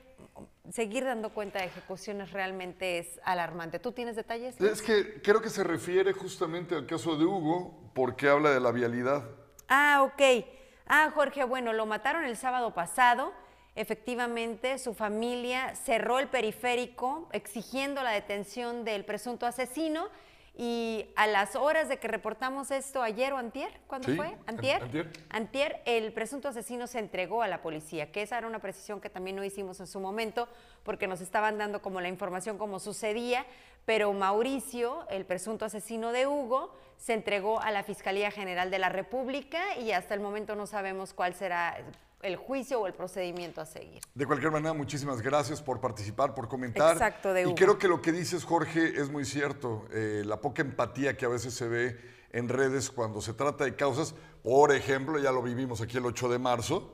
seguir 0.71 1.03
dando 1.03 1.31
cuenta 1.31 1.59
de 1.59 1.65
ejecuciones 1.65 2.31
realmente 2.31 2.99
es 2.99 3.19
alarmante. 3.25 3.79
¿Tú 3.79 3.91
tienes 3.91 4.15
detalles? 4.15 4.59
Es 4.61 4.81
que 4.81 5.21
creo 5.21 5.41
que 5.41 5.49
se 5.49 5.65
refiere 5.65 6.13
justamente 6.13 6.75
al 6.75 6.85
caso 6.85 7.17
de 7.17 7.25
Hugo 7.25 7.91
porque 7.93 8.29
habla 8.29 8.51
de 8.51 8.61
la 8.61 8.71
vialidad. 8.71 9.25
Ah, 9.67 10.01
ok. 10.03 10.45
Ah, 10.87 11.11
Jorge, 11.13 11.43
bueno, 11.43 11.73
lo 11.73 11.85
mataron 11.85 12.23
el 12.23 12.37
sábado 12.37 12.73
pasado 12.73 13.33
efectivamente 13.75 14.79
su 14.79 14.93
familia 14.93 15.75
cerró 15.75 16.19
el 16.19 16.27
periférico 16.27 17.27
exigiendo 17.31 18.01
la 18.03 18.11
detención 18.11 18.85
del 18.85 19.05
presunto 19.05 19.45
asesino 19.45 20.09
y 20.57 21.09
a 21.17 21.27
las 21.27 21.57
horas 21.57 21.89
de 21.89 21.97
que 21.97 22.07
reportamos 22.07 22.71
esto 22.71 23.01
ayer 23.01 23.33
o 23.33 23.37
antier, 23.37 23.77
¿cuándo 23.87 24.15
fue? 24.15 24.37
¿Antier? 24.45 24.83
antier. 24.83 25.09
Antier, 25.29 25.81
el 25.85 26.13
presunto 26.13 26.47
asesino 26.47 26.87
se 26.87 26.99
entregó 26.99 27.41
a 27.41 27.49
la 27.49 27.61
policía, 27.61 28.11
que 28.11 28.21
esa 28.21 28.37
era 28.37 28.47
una 28.47 28.59
precisión 28.59 29.01
que 29.01 29.09
también 29.09 29.35
no 29.35 29.43
hicimos 29.43 29.81
en 29.81 29.87
su 29.87 29.99
momento 29.99 30.47
porque 30.83 31.07
nos 31.07 31.19
estaban 31.19 31.57
dando 31.57 31.81
como 31.81 31.99
la 31.99 32.07
información 32.07 32.57
como 32.57 32.79
sucedía, 32.79 33.45
pero 33.85 34.13
Mauricio, 34.13 35.05
el 35.09 35.25
presunto 35.25 35.65
asesino 35.65 36.13
de 36.13 36.25
Hugo, 36.25 36.73
se 36.97 37.13
entregó 37.13 37.59
a 37.59 37.71
la 37.71 37.83
Fiscalía 37.83 38.31
General 38.31 38.71
de 38.71 38.79
la 38.79 38.87
República 38.87 39.77
y 39.77 39.91
hasta 39.91 40.13
el 40.13 40.21
momento 40.21 40.55
no 40.55 40.67
sabemos 40.67 41.13
cuál 41.13 41.35
será 41.35 41.77
el 42.25 42.35
juicio 42.37 42.81
o 42.81 42.87
el 42.87 42.93
procedimiento 42.93 43.61
a 43.61 43.65
seguir. 43.65 44.01
De 44.13 44.25
cualquier 44.25 44.51
manera, 44.51 44.73
muchísimas 44.73 45.21
gracias 45.21 45.61
por 45.61 45.79
participar, 45.79 46.33
por 46.33 46.47
comentar. 46.47 46.93
Exacto, 46.93 47.33
de 47.33 47.47
Y 47.47 47.53
creo 47.53 47.77
que 47.77 47.87
lo 47.87 48.01
que 48.01 48.11
dices, 48.11 48.43
Jorge, 48.43 48.99
es 48.99 49.09
muy 49.09 49.25
cierto. 49.25 49.85
Eh, 49.93 50.23
la 50.25 50.41
poca 50.41 50.63
empatía 50.63 51.15
que 51.15 51.25
a 51.25 51.29
veces 51.29 51.53
se 51.53 51.67
ve 51.67 51.97
en 52.31 52.49
redes 52.49 52.89
cuando 52.89 53.21
se 53.21 53.33
trata 53.33 53.63
de 53.63 53.75
causas, 53.75 54.15
por 54.43 54.73
ejemplo, 54.73 55.19
ya 55.19 55.31
lo 55.31 55.41
vivimos 55.41 55.81
aquí 55.81 55.97
el 55.97 56.05
8 56.05 56.29
de 56.29 56.39
marzo, 56.39 56.91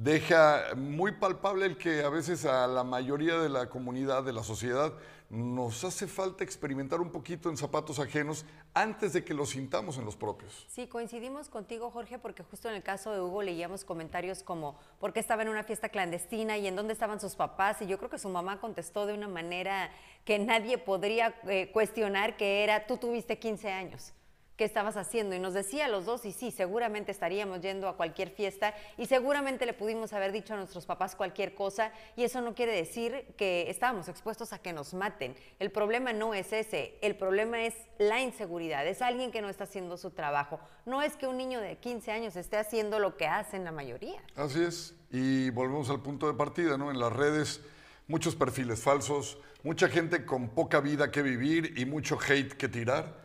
deja 0.00 0.74
muy 0.76 1.12
palpable 1.12 1.66
el 1.66 1.76
que 1.76 2.02
a 2.02 2.08
veces 2.08 2.46
a 2.46 2.66
la 2.66 2.84
mayoría 2.84 3.38
de 3.38 3.50
la 3.50 3.68
comunidad, 3.68 4.24
de 4.24 4.32
la 4.32 4.42
sociedad, 4.42 4.94
nos 5.28 5.84
hace 5.84 6.06
falta 6.06 6.42
experimentar 6.42 7.02
un 7.02 7.12
poquito 7.12 7.50
en 7.50 7.58
zapatos 7.58 7.98
ajenos 7.98 8.46
antes 8.72 9.12
de 9.12 9.22
que 9.22 9.34
los 9.34 9.50
sintamos 9.50 9.98
en 9.98 10.06
los 10.06 10.16
propios. 10.16 10.64
Sí, 10.68 10.88
coincidimos 10.88 11.50
contigo, 11.50 11.90
Jorge, 11.90 12.18
porque 12.18 12.42
justo 12.42 12.70
en 12.70 12.76
el 12.76 12.82
caso 12.82 13.12
de 13.12 13.20
Hugo 13.20 13.42
leíamos 13.42 13.84
comentarios 13.84 14.42
como 14.42 14.74
por 14.98 15.12
qué 15.12 15.20
estaba 15.20 15.42
en 15.42 15.50
una 15.50 15.64
fiesta 15.64 15.90
clandestina 15.90 16.56
y 16.56 16.66
en 16.66 16.76
dónde 16.76 16.94
estaban 16.94 17.20
sus 17.20 17.36
papás. 17.36 17.82
Y 17.82 17.86
yo 17.86 17.98
creo 17.98 18.08
que 18.08 18.18
su 18.18 18.30
mamá 18.30 18.58
contestó 18.58 19.04
de 19.04 19.12
una 19.12 19.28
manera 19.28 19.92
que 20.24 20.38
nadie 20.38 20.78
podría 20.78 21.34
eh, 21.46 21.70
cuestionar, 21.72 22.38
que 22.38 22.64
era, 22.64 22.86
tú 22.86 22.96
tuviste 22.96 23.38
15 23.38 23.70
años 23.70 24.14
qué 24.60 24.66
estabas 24.66 24.98
haciendo. 24.98 25.34
Y 25.34 25.38
nos 25.38 25.54
decía 25.54 25.88
los 25.88 26.04
dos, 26.04 26.26
y 26.26 26.32
sí, 26.32 26.50
seguramente 26.50 27.10
estaríamos 27.10 27.62
yendo 27.62 27.88
a 27.88 27.96
cualquier 27.96 28.28
fiesta 28.28 28.74
y 28.98 29.06
seguramente 29.06 29.64
le 29.64 29.72
pudimos 29.72 30.12
haber 30.12 30.32
dicho 30.32 30.52
a 30.52 30.58
nuestros 30.58 30.84
papás 30.84 31.16
cualquier 31.16 31.54
cosa 31.54 31.92
y 32.14 32.24
eso 32.24 32.42
no 32.42 32.54
quiere 32.54 32.72
decir 32.72 33.24
que 33.38 33.70
estábamos 33.70 34.10
expuestos 34.10 34.52
a 34.52 34.58
que 34.58 34.74
nos 34.74 34.92
maten. 34.92 35.34
El 35.60 35.70
problema 35.70 36.12
no 36.12 36.34
es 36.34 36.52
ese, 36.52 36.98
el 37.00 37.16
problema 37.16 37.62
es 37.62 37.74
la 37.96 38.20
inseguridad, 38.20 38.86
es 38.86 39.00
alguien 39.00 39.30
que 39.30 39.40
no 39.40 39.48
está 39.48 39.64
haciendo 39.64 39.96
su 39.96 40.10
trabajo. 40.10 40.60
No 40.84 41.00
es 41.00 41.16
que 41.16 41.26
un 41.26 41.38
niño 41.38 41.62
de 41.62 41.78
15 41.78 42.12
años 42.12 42.36
esté 42.36 42.58
haciendo 42.58 42.98
lo 42.98 43.16
que 43.16 43.26
hacen 43.26 43.64
la 43.64 43.72
mayoría. 43.72 44.22
Así 44.36 44.62
es, 44.62 44.94
y 45.10 45.48
volvemos 45.48 45.88
al 45.88 46.02
punto 46.02 46.26
de 46.26 46.34
partida, 46.34 46.76
¿no? 46.76 46.90
En 46.90 47.00
las 47.00 47.14
redes 47.14 47.62
muchos 48.08 48.36
perfiles 48.36 48.82
falsos, 48.82 49.38
mucha 49.62 49.88
gente 49.88 50.26
con 50.26 50.50
poca 50.50 50.80
vida 50.80 51.10
que 51.10 51.22
vivir 51.22 51.78
y 51.78 51.86
mucho 51.86 52.18
hate 52.20 52.52
que 52.52 52.68
tirar 52.68 53.19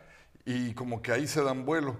y 0.46 0.74
como 0.74 1.02
que 1.02 1.12
ahí 1.12 1.28
se 1.28 1.44
dan 1.44 1.66
vuelo. 1.66 1.98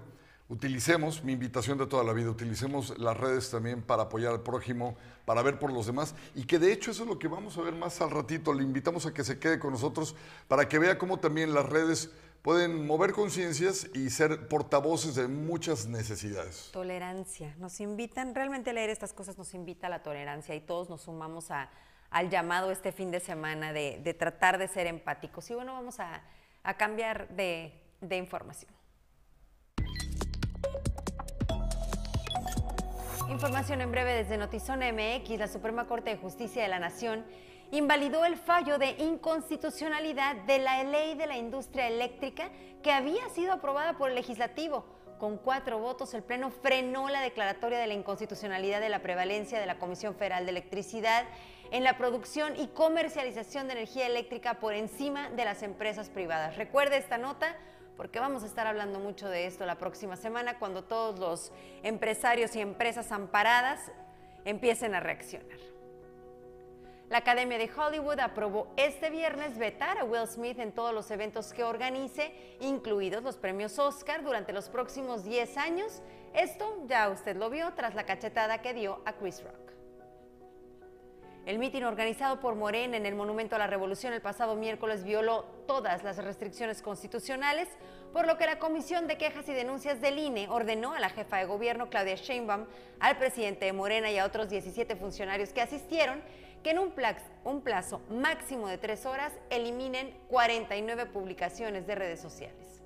Utilicemos, 0.48 1.24
mi 1.24 1.32
invitación 1.32 1.76
de 1.76 1.86
toda 1.86 2.04
la 2.04 2.12
vida, 2.12 2.30
utilicemos 2.30 2.96
las 2.98 3.16
redes 3.16 3.50
también 3.50 3.82
para 3.82 4.04
apoyar 4.04 4.30
al 4.30 4.42
prójimo, 4.42 4.96
para 5.24 5.42
ver 5.42 5.58
por 5.58 5.72
los 5.72 5.86
demás 5.86 6.14
y 6.36 6.44
que 6.44 6.60
de 6.60 6.72
hecho 6.72 6.92
eso 6.92 7.02
es 7.02 7.08
lo 7.08 7.18
que 7.18 7.26
vamos 7.26 7.58
a 7.58 7.62
ver 7.62 7.74
más 7.74 8.00
al 8.00 8.12
ratito. 8.12 8.54
Le 8.54 8.62
invitamos 8.62 9.06
a 9.06 9.12
que 9.12 9.24
se 9.24 9.40
quede 9.40 9.58
con 9.58 9.72
nosotros 9.72 10.14
para 10.46 10.68
que 10.68 10.78
vea 10.78 10.98
cómo 10.98 11.18
también 11.18 11.52
las 11.52 11.66
redes 11.66 12.12
pueden 12.42 12.86
mover 12.86 13.12
conciencias 13.12 13.88
y 13.92 14.08
ser 14.10 14.46
portavoces 14.46 15.16
de 15.16 15.26
muchas 15.26 15.86
necesidades. 15.86 16.70
Tolerancia, 16.72 17.56
nos 17.58 17.80
invitan, 17.80 18.32
realmente 18.32 18.72
leer 18.72 18.88
estas 18.90 19.12
cosas 19.12 19.36
nos 19.36 19.52
invita 19.52 19.88
a 19.88 19.90
la 19.90 20.04
tolerancia 20.04 20.54
y 20.54 20.60
todos 20.60 20.88
nos 20.88 21.02
sumamos 21.02 21.50
a, 21.50 21.70
al 22.08 22.30
llamado 22.30 22.70
este 22.70 22.92
fin 22.92 23.10
de 23.10 23.18
semana 23.18 23.72
de, 23.72 24.00
de 24.04 24.14
tratar 24.14 24.58
de 24.58 24.68
ser 24.68 24.86
empáticos. 24.86 25.50
Y 25.50 25.54
bueno, 25.54 25.72
vamos 25.72 25.98
a, 25.98 26.22
a 26.62 26.76
cambiar 26.76 27.28
de 27.30 27.85
de 28.08 28.16
información. 28.16 28.72
Información 33.28 33.80
en 33.80 33.90
breve 33.90 34.14
desde 34.14 34.38
Notizona 34.38 34.92
MX. 34.92 35.38
La 35.38 35.48
Suprema 35.48 35.86
Corte 35.86 36.10
de 36.10 36.16
Justicia 36.16 36.62
de 36.62 36.68
la 36.68 36.78
Nación 36.78 37.24
invalidó 37.70 38.24
el 38.24 38.36
fallo 38.36 38.78
de 38.78 38.90
inconstitucionalidad 38.98 40.36
de 40.46 40.58
la 40.58 40.84
ley 40.84 41.16
de 41.16 41.26
la 41.26 41.36
industria 41.36 41.88
eléctrica 41.88 42.50
que 42.82 42.92
había 42.92 43.28
sido 43.30 43.52
aprobada 43.52 43.98
por 43.98 44.10
el 44.10 44.14
legislativo. 44.14 44.84
Con 45.18 45.38
cuatro 45.38 45.78
votos, 45.78 46.14
el 46.14 46.22
Pleno 46.22 46.50
frenó 46.50 47.08
la 47.08 47.20
declaratoria 47.20 47.78
de 47.78 47.86
la 47.86 47.94
inconstitucionalidad 47.94 48.80
de 48.80 48.90
la 48.90 49.00
prevalencia 49.00 49.58
de 49.58 49.66
la 49.66 49.78
Comisión 49.78 50.14
Federal 50.14 50.44
de 50.44 50.52
Electricidad 50.52 51.24
en 51.72 51.84
la 51.84 51.96
producción 51.96 52.54
y 52.56 52.68
comercialización 52.68 53.66
de 53.66 53.72
energía 53.72 54.06
eléctrica 54.06 54.60
por 54.60 54.74
encima 54.74 55.30
de 55.30 55.44
las 55.44 55.62
empresas 55.62 56.10
privadas. 56.10 56.56
Recuerde 56.56 56.98
esta 56.98 57.18
nota 57.18 57.56
porque 57.96 58.20
vamos 58.20 58.42
a 58.42 58.46
estar 58.46 58.66
hablando 58.66 58.98
mucho 58.98 59.28
de 59.28 59.46
esto 59.46 59.64
la 59.66 59.78
próxima 59.78 60.16
semana 60.16 60.58
cuando 60.58 60.84
todos 60.84 61.18
los 61.18 61.52
empresarios 61.82 62.54
y 62.56 62.60
empresas 62.60 63.12
amparadas 63.12 63.90
empiecen 64.44 64.94
a 64.94 65.00
reaccionar. 65.00 65.58
La 67.08 67.18
Academia 67.18 67.56
de 67.56 67.70
Hollywood 67.72 68.18
aprobó 68.18 68.72
este 68.76 69.10
viernes 69.10 69.58
vetar 69.58 69.96
a 69.98 70.04
Will 70.04 70.26
Smith 70.26 70.58
en 70.58 70.72
todos 70.72 70.92
los 70.92 71.08
eventos 71.12 71.52
que 71.52 71.62
organice, 71.62 72.34
incluidos 72.60 73.22
los 73.22 73.36
premios 73.36 73.78
Oscar 73.78 74.24
durante 74.24 74.52
los 74.52 74.68
próximos 74.68 75.22
10 75.22 75.56
años. 75.56 76.02
Esto 76.34 76.84
ya 76.86 77.08
usted 77.08 77.36
lo 77.36 77.48
vio 77.48 77.72
tras 77.74 77.94
la 77.94 78.06
cachetada 78.06 78.60
que 78.60 78.74
dio 78.74 79.02
a 79.04 79.12
Chris 79.12 79.42
Rock. 79.44 79.65
El 81.46 81.60
mitin 81.60 81.84
organizado 81.84 82.40
por 82.40 82.56
Morena 82.56 82.96
en 82.96 83.06
el 83.06 83.14
Monumento 83.14 83.54
a 83.54 83.60
la 83.60 83.68
Revolución 83.68 84.12
el 84.12 84.20
pasado 84.20 84.56
miércoles 84.56 85.04
violó 85.04 85.44
todas 85.68 86.02
las 86.02 86.16
restricciones 86.16 86.82
constitucionales, 86.82 87.68
por 88.12 88.26
lo 88.26 88.36
que 88.36 88.46
la 88.46 88.58
Comisión 88.58 89.06
de 89.06 89.16
Quejas 89.16 89.48
y 89.48 89.52
Denuncias 89.52 90.00
del 90.00 90.18
INE 90.18 90.48
ordenó 90.48 90.92
a 90.92 90.98
la 90.98 91.08
jefa 91.08 91.36
de 91.36 91.44
gobierno 91.44 91.88
Claudia 91.88 92.16
Sheinbaum, 92.16 92.66
al 92.98 93.16
presidente 93.16 93.66
de 93.66 93.72
Morena 93.72 94.10
y 94.10 94.18
a 94.18 94.26
otros 94.26 94.48
17 94.48 94.96
funcionarios 94.96 95.52
que 95.52 95.62
asistieron 95.62 96.20
que 96.64 96.70
en 96.70 96.80
un 96.80 96.90
plazo, 96.90 97.24
un 97.44 97.60
plazo 97.60 98.00
máximo 98.10 98.66
de 98.66 98.78
tres 98.78 99.06
horas 99.06 99.32
eliminen 99.48 100.18
49 100.26 101.06
publicaciones 101.06 101.86
de 101.86 101.94
redes 101.94 102.20
sociales. 102.20 102.82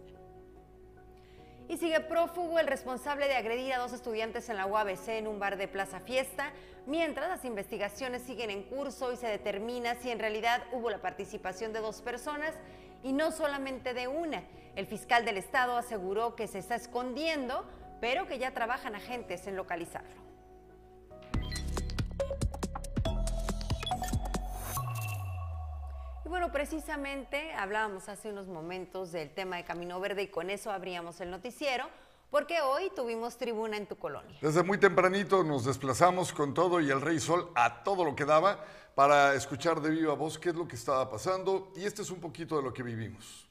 Y 1.71 1.79
sigue 1.79 2.01
prófugo 2.01 2.59
el 2.59 2.67
responsable 2.67 3.29
de 3.29 3.37
agredir 3.37 3.73
a 3.73 3.79
dos 3.79 3.93
estudiantes 3.93 4.51
en 4.51 4.57
la 4.57 4.67
UABC 4.67 5.09
en 5.11 5.29
un 5.29 5.39
bar 5.39 5.57
de 5.57 5.69
Plaza 5.69 6.01
Fiesta, 6.01 6.53
mientras 6.91 7.29
las 7.29 7.45
investigaciones 7.45 8.23
siguen 8.23 8.51
en 8.51 8.65
curso 8.65 9.13
y 9.13 9.17
se 9.17 9.29
determina 9.29 9.95
si 9.95 10.11
en 10.11 10.19
realidad 10.19 10.65
hubo 10.73 10.91
la 10.91 10.99
participación 10.99 11.73
de 11.73 11.79
dos 11.79 12.03
personas 12.03 12.53
y 13.05 13.13
no 13.13 13.31
solamente 13.31 13.95
de 13.95 14.09
una. 14.09 14.43
El 14.75 14.87
fiscal 14.87 15.25
del 15.25 15.37
estado 15.37 15.77
aseguró 15.77 16.35
que 16.35 16.49
se 16.49 16.59
está 16.59 16.75
escondiendo, 16.75 17.65
pero 18.01 18.27
que 18.27 18.39
ya 18.39 18.51
trabajan 18.51 18.97
agentes 18.97 19.47
en 19.47 19.55
localizarlo. 19.57 20.21
bueno, 26.25 26.53
precisamente 26.53 27.53
hablábamos 27.55 28.09
hace 28.09 28.31
unos 28.31 28.47
momentos 28.47 29.11
del 29.11 29.31
tema 29.31 29.57
de 29.57 29.65
Camino 29.65 29.99
Verde 29.99 30.23
y 30.23 30.29
con 30.29 30.49
eso 30.49 30.71
abríamos 30.71 31.21
el 31.21 31.29
noticiero. 31.29 31.89
Porque 32.31 32.61
hoy 32.61 32.91
tuvimos 32.95 33.37
tribuna 33.37 33.77
en 33.77 33.87
tu 33.87 33.97
colonia. 33.97 34.39
Desde 34.41 34.63
muy 34.63 34.79
tempranito 34.79 35.43
nos 35.43 35.65
desplazamos 35.65 36.33
con 36.33 36.55
todo 36.55 36.81
y 36.81 36.89
el 36.89 37.01
Rey 37.01 37.19
Sol 37.19 37.51
a 37.57 37.83
todo 37.83 38.05
lo 38.05 38.15
que 38.15 38.25
daba 38.25 38.65
para 38.95 39.35
escuchar 39.35 39.81
de 39.81 39.91
viva 39.91 40.15
voz 40.15 40.39
qué 40.39 40.51
es 40.51 40.55
lo 40.55 40.69
que 40.69 40.77
estaba 40.77 41.11
pasando 41.11 41.73
y 41.75 41.85
este 41.87 42.03
es 42.03 42.11
un 42.11 42.21
poquito 42.21 42.57
de 42.57 42.63
lo 42.63 42.73
que 42.73 42.85
vivimos. 42.85 43.49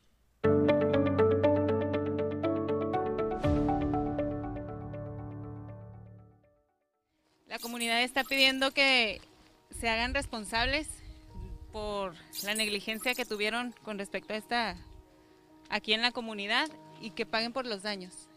La 7.47 7.59
comunidad 7.59 8.01
está 8.03 8.23
pidiendo 8.23 8.71
que 8.71 9.19
se 9.77 9.89
hagan 9.89 10.13
responsables 10.13 10.87
por 11.73 12.13
la 12.43 12.55
negligencia 12.55 13.13
que 13.13 13.25
tuvieron 13.25 13.75
con 13.83 13.99
respecto 13.99 14.33
a 14.33 14.37
esta 14.37 14.77
aquí 15.69 15.93
en 15.93 16.01
la 16.01 16.13
comunidad 16.13 16.69
y 17.01 17.11
que 17.11 17.25
paguen 17.25 17.51
por 17.51 17.65
los 17.65 17.83
daños. 17.83 18.28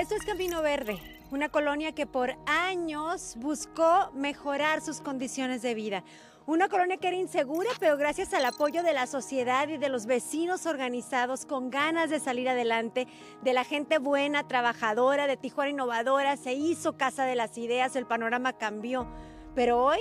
Esto 0.00 0.14
es 0.14 0.24
Camino 0.24 0.62
Verde, 0.62 0.98
una 1.30 1.50
colonia 1.50 1.92
que 1.92 2.06
por 2.06 2.34
años 2.46 3.34
buscó 3.36 4.10
mejorar 4.14 4.80
sus 4.80 5.02
condiciones 5.02 5.60
de 5.60 5.74
vida. 5.74 6.04
Una 6.46 6.70
colonia 6.70 6.96
que 6.96 7.08
era 7.08 7.18
insegura, 7.18 7.68
pero 7.78 7.98
gracias 7.98 8.32
al 8.32 8.46
apoyo 8.46 8.82
de 8.82 8.94
la 8.94 9.06
sociedad 9.06 9.68
y 9.68 9.76
de 9.76 9.90
los 9.90 10.06
vecinos 10.06 10.64
organizados 10.64 11.44
con 11.44 11.68
ganas 11.68 12.08
de 12.08 12.18
salir 12.18 12.48
adelante, 12.48 13.08
de 13.42 13.52
la 13.52 13.62
gente 13.62 13.98
buena, 13.98 14.48
trabajadora, 14.48 15.26
de 15.26 15.36
Tijuana 15.36 15.72
innovadora, 15.72 16.38
se 16.38 16.54
hizo 16.54 16.96
Casa 16.96 17.26
de 17.26 17.34
las 17.34 17.58
Ideas, 17.58 17.94
el 17.94 18.06
panorama 18.06 18.54
cambió. 18.54 19.06
Pero 19.54 19.84
hoy, 19.84 20.00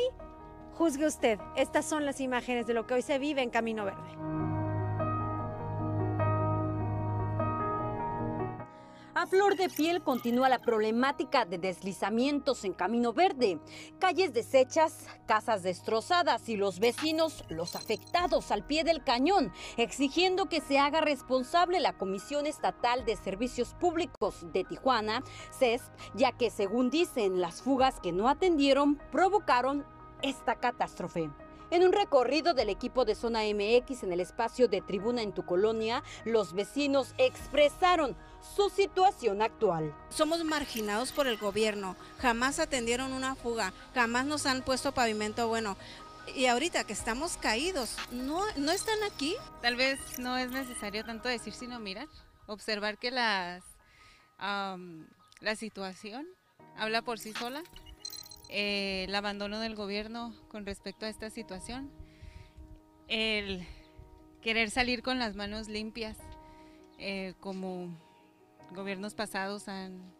juzgue 0.76 1.08
usted, 1.08 1.40
estas 1.58 1.84
son 1.84 2.06
las 2.06 2.22
imágenes 2.22 2.66
de 2.68 2.74
lo 2.74 2.88
que 2.88 2.94
hoy 2.94 3.02
se 3.02 3.20
vive 3.20 3.42
en 3.42 3.50
Camino 3.50 3.84
Verde. 3.84 4.49
A 9.20 9.28
flor 9.28 9.58
de 9.58 9.68
piel 9.68 10.02
continúa 10.02 10.48
la 10.48 10.60
problemática 10.60 11.44
de 11.44 11.58
deslizamientos 11.58 12.64
en 12.64 12.72
Camino 12.72 13.12
Verde, 13.12 13.60
calles 14.00 14.34
deshechas, 14.34 15.08
casas 15.28 15.62
destrozadas 15.62 16.48
y 16.48 16.56
los 16.56 16.80
vecinos, 16.80 17.44
los 17.50 17.76
afectados 17.76 18.50
al 18.50 18.66
pie 18.66 18.86
del 18.86 19.04
cañón, 19.04 19.52
exigiendo 19.76 20.46
que 20.46 20.62
se 20.62 20.80
haga 20.80 21.02
responsable 21.02 21.82
la 21.82 21.98
Comisión 21.98 22.46
Estatal 22.46 23.04
de 23.04 23.18
Servicios 23.18 23.74
Públicos 23.74 24.48
de 24.54 24.64
Tijuana, 24.64 25.22
CESP, 25.52 25.92
ya 26.16 26.32
que 26.32 26.50
según 26.50 26.90
dicen 26.90 27.42
las 27.42 27.62
fugas 27.62 28.00
que 28.00 28.14
no 28.14 28.30
atendieron 28.30 29.02
provocaron 29.12 29.86
esta 30.22 30.56
catástrofe. 30.62 31.30
En 31.72 31.84
un 31.84 31.94
recorrido 31.94 32.56
del 32.56 32.70
equipo 32.70 33.06
de 33.06 33.14
Zona 33.14 33.42
MX 33.44 34.02
en 34.02 34.12
el 34.12 34.22
espacio 34.22 34.68
de 34.68 34.82
Tribuna 34.82 35.22
en 35.22 35.34
tu 35.34 35.46
colonia, 35.46 36.04
los 36.26 36.54
vecinos 36.54 37.14
expresaron 37.20 38.16
su 38.56 38.72
situación 38.72 39.44
actual. 39.44 39.96
Somos 40.10 40.44
marginados 40.44 41.12
por 41.12 41.28
el 41.28 41.38
gobierno, 41.38 41.96
jamás 42.18 42.58
atendieron 42.58 43.14
una 43.14 43.36
fuga, 43.36 43.72
jamás 43.94 44.26
nos 44.26 44.48
han 44.48 44.64
puesto 44.64 44.94
pavimento 44.94 45.48
bueno. 45.48 45.78
Y 46.36 46.48
ahorita 46.48 46.86
que 46.86 46.94
estamos 46.94 47.38
caídos, 47.38 47.98
¿no, 48.12 48.42
¿no 48.56 48.72
están 48.72 49.02
aquí? 49.04 49.36
Tal 49.62 49.76
vez 49.76 50.00
no 50.18 50.38
es 50.38 50.50
necesario 50.50 51.06
tanto 51.06 51.30
decir, 51.30 51.54
sino 51.54 51.80
mirar, 51.80 52.08
observar 52.48 52.98
que 52.98 53.12
las, 53.12 53.64
la 54.40 55.56
situación 55.56 56.28
habla 56.76 57.04
por 57.04 57.20
sí 57.20 57.34
sola. 57.34 57.62
Eh, 58.50 59.06
el 59.08 59.14
abandono 59.14 59.60
del 59.60 59.76
gobierno 59.76 60.34
con 60.48 60.66
respecto 60.66 61.06
a 61.06 61.10
esta 61.10 61.30
situación, 61.30 61.92
el 63.08 63.64
querer 64.42 64.72
salir 64.72 65.04
con 65.04 65.20
las 65.20 65.36
manos 65.36 65.68
limpias, 65.68 66.18
eh, 66.98 67.36
como 67.40 67.96
gobiernos 68.72 69.14
pasados 69.14 69.68
han, 69.68 70.14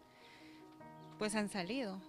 pues 1.18 1.34
han 1.34 1.48
salido. 1.48 2.00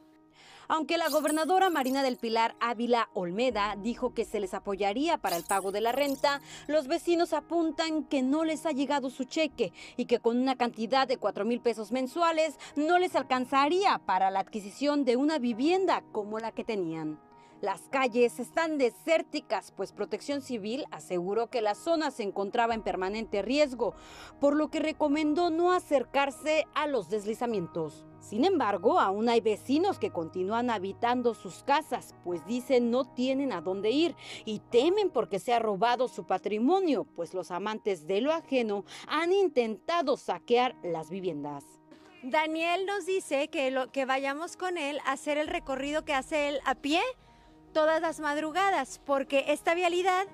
Aunque 0.67 0.97
la 0.97 1.09
gobernadora 1.09 1.69
Marina 1.69 2.03
del 2.03 2.17
Pilar 2.17 2.55
Ávila 2.59 3.09
Olmeda 3.13 3.75
dijo 3.77 4.13
que 4.13 4.25
se 4.25 4.39
les 4.39 4.53
apoyaría 4.53 5.17
para 5.17 5.35
el 5.35 5.43
pago 5.43 5.71
de 5.71 5.81
la 5.81 5.91
renta, 5.91 6.41
los 6.67 6.87
vecinos 6.87 7.33
apuntan 7.33 8.03
que 8.03 8.21
no 8.21 8.43
les 8.43 8.65
ha 8.65 8.71
llegado 8.71 9.09
su 9.09 9.23
cheque 9.23 9.73
y 9.97 10.05
que 10.05 10.19
con 10.19 10.37
una 10.37 10.55
cantidad 10.55 11.07
de 11.07 11.17
4 11.17 11.45
mil 11.45 11.61
pesos 11.61 11.91
mensuales 11.91 12.57
no 12.75 12.99
les 12.99 13.15
alcanzaría 13.15 13.97
para 13.99 14.31
la 14.31 14.39
adquisición 14.39 15.05
de 15.05 15.15
una 15.15 15.39
vivienda 15.39 16.03
como 16.11 16.39
la 16.39 16.51
que 16.51 16.63
tenían. 16.63 17.30
Las 17.61 17.81
calles 17.89 18.39
están 18.39 18.79
desérticas, 18.79 19.71
pues 19.77 19.91
Protección 19.91 20.41
Civil 20.41 20.85
aseguró 20.89 21.51
que 21.51 21.61
la 21.61 21.75
zona 21.75 22.09
se 22.09 22.23
encontraba 22.23 22.73
en 22.73 22.81
permanente 22.81 23.43
riesgo, 23.43 23.93
por 24.39 24.55
lo 24.55 24.69
que 24.69 24.79
recomendó 24.79 25.51
no 25.51 25.71
acercarse 25.71 26.65
a 26.73 26.87
los 26.87 27.11
deslizamientos. 27.11 28.03
Sin 28.19 28.45
embargo, 28.45 28.99
aún 28.99 29.29
hay 29.29 29.41
vecinos 29.41 29.99
que 29.99 30.09
continúan 30.09 30.71
habitando 30.71 31.35
sus 31.35 31.61
casas, 31.61 32.15
pues 32.23 32.43
dicen 32.47 32.89
no 32.89 33.05
tienen 33.05 33.53
a 33.53 33.61
dónde 33.61 33.91
ir 33.91 34.15
y 34.43 34.57
temen 34.71 35.11
porque 35.11 35.37
se 35.37 35.53
ha 35.53 35.59
robado 35.59 36.07
su 36.07 36.25
patrimonio, 36.25 37.05
pues 37.15 37.35
los 37.35 37.51
amantes 37.51 38.07
de 38.07 38.21
lo 38.21 38.33
ajeno 38.33 38.85
han 39.07 39.31
intentado 39.33 40.17
saquear 40.17 40.75
las 40.81 41.11
viviendas. 41.11 41.63
Daniel 42.23 42.87
nos 42.87 43.05
dice 43.05 43.49
que, 43.49 43.69
lo, 43.69 43.91
que 43.91 44.05
vayamos 44.05 44.57
con 44.57 44.79
él 44.79 44.99
a 45.05 45.11
hacer 45.11 45.37
el 45.37 45.47
recorrido 45.47 46.05
que 46.05 46.13
hace 46.15 46.49
él 46.49 46.59
a 46.65 46.73
pie 46.73 47.01
todas 47.71 48.01
las 48.01 48.19
madrugadas, 48.19 48.99
porque 49.05 49.45
esta 49.47 49.73
vialidad 49.73 50.27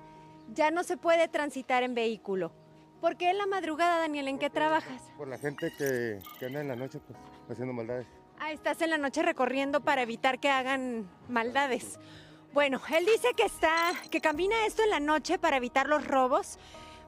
ya 0.52 0.70
no 0.70 0.82
se 0.82 0.96
puede 0.96 1.28
transitar 1.28 1.82
en 1.82 1.94
vehículo. 1.94 2.52
¿Por 3.00 3.16
qué 3.16 3.30
en 3.30 3.38
la 3.38 3.46
madrugada, 3.46 3.98
Daniel? 3.98 4.28
¿En 4.28 4.38
qué 4.38 4.50
trabajas? 4.50 5.02
Por 5.16 5.28
la 5.28 5.38
gente 5.38 5.72
que, 5.78 6.18
anda 6.44 6.60
en 6.60 6.68
la 6.68 6.76
noche 6.76 6.98
pues, 7.06 7.18
haciendo 7.50 7.72
maldades. 7.72 8.06
Ah, 8.40 8.52
estás 8.52 8.82
en 8.82 8.90
la 8.90 8.98
noche 8.98 9.22
recorriendo 9.22 9.80
para 9.80 10.02
evitar 10.02 10.40
que 10.40 10.48
hagan 10.48 11.08
maldades. 11.28 11.98
Bueno, 12.52 12.80
él 12.96 13.06
dice 13.06 13.28
que 13.36 13.44
está, 13.44 13.92
que 14.10 14.20
camina 14.20 14.66
esto 14.66 14.82
en 14.82 14.90
la 14.90 15.00
noche 15.00 15.38
para 15.38 15.58
evitar 15.58 15.86
los 15.86 16.06
robos. 16.06 16.58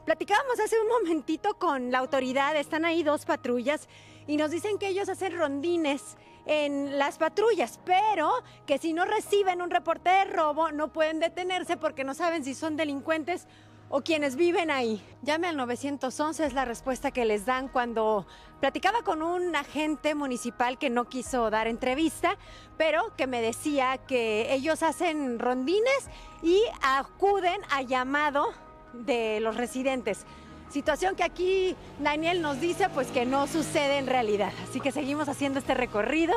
Platicábamos 0.05 0.61
hace 0.61 0.81
un 0.81 0.89
momentito 0.89 1.55
con 1.55 1.91
la 1.91 1.99
autoridad, 1.99 2.57
están 2.57 2.85
ahí 2.85 3.03
dos 3.03 3.27
patrullas 3.27 3.89
y 4.27 4.37
nos 4.37 4.51
dicen 4.51 4.79
que 4.79 4.89
ellos 4.89 5.09
hacen 5.09 5.37
rondines 5.37 6.17
en 6.47 6.99
las 6.99 7.19
patrullas, 7.19 7.81
pero 7.85 8.31
que 8.67 8.79
si 8.79 8.93
no 8.93 9.05
reciben 9.05 9.63
un 9.63 9.71
reporte 9.71 10.11
de 10.11 10.25
robo 10.25 10.73
no 10.73 10.93
pueden 10.93 11.21
detenerse 11.21 11.77
porque 11.77 12.05
no 12.05 12.15
saben 12.15 12.45
si 12.45 12.55
son 12.55 12.77
delincuentes 12.77 13.47
o 13.91 14.03
quienes 14.03 14.37
viven 14.37 14.71
ahí. 14.71 15.05
Llame 15.23 15.49
al 15.49 15.57
911 15.57 16.47
es 16.47 16.53
la 16.55 16.65
respuesta 16.65 17.11
que 17.11 17.25
les 17.25 17.45
dan 17.45 17.69
cuando 17.69 18.25
platicaba 18.61 19.03
con 19.03 19.21
un 19.23 19.55
agente 19.57 20.15
municipal 20.15 20.79
que 20.79 20.91
no 20.91 21.09
quiso 21.09 21.51
dar 21.51 21.67
entrevista, 21.67 22.39
pero 22.79 23.15
que 23.17 23.27
me 23.27 23.43
decía 23.43 23.99
que 23.99 24.55
ellos 24.55 24.83
hacen 24.85 25.41
rondines 25.41 26.09
y 26.43 26.63
acuden 26.83 27.61
a 27.71 27.83
llamado 27.83 28.53
de 28.93 29.41
los 29.41 29.57
residentes. 29.57 30.25
Situación 30.71 31.17
que 31.17 31.25
aquí 31.25 31.77
Daniel 31.99 32.43
nos 32.43 32.61
dice 32.61 32.89
pues 32.91 33.09
que 33.09 33.27
no 33.27 33.49
sucede 33.49 33.99
en 33.99 34.07
realidad. 34.07 34.53
Así 34.69 34.81
que 34.81 34.93
seguimos 34.93 35.29
haciendo 35.29 35.59
este 35.59 35.75
recorrido. 35.75 36.35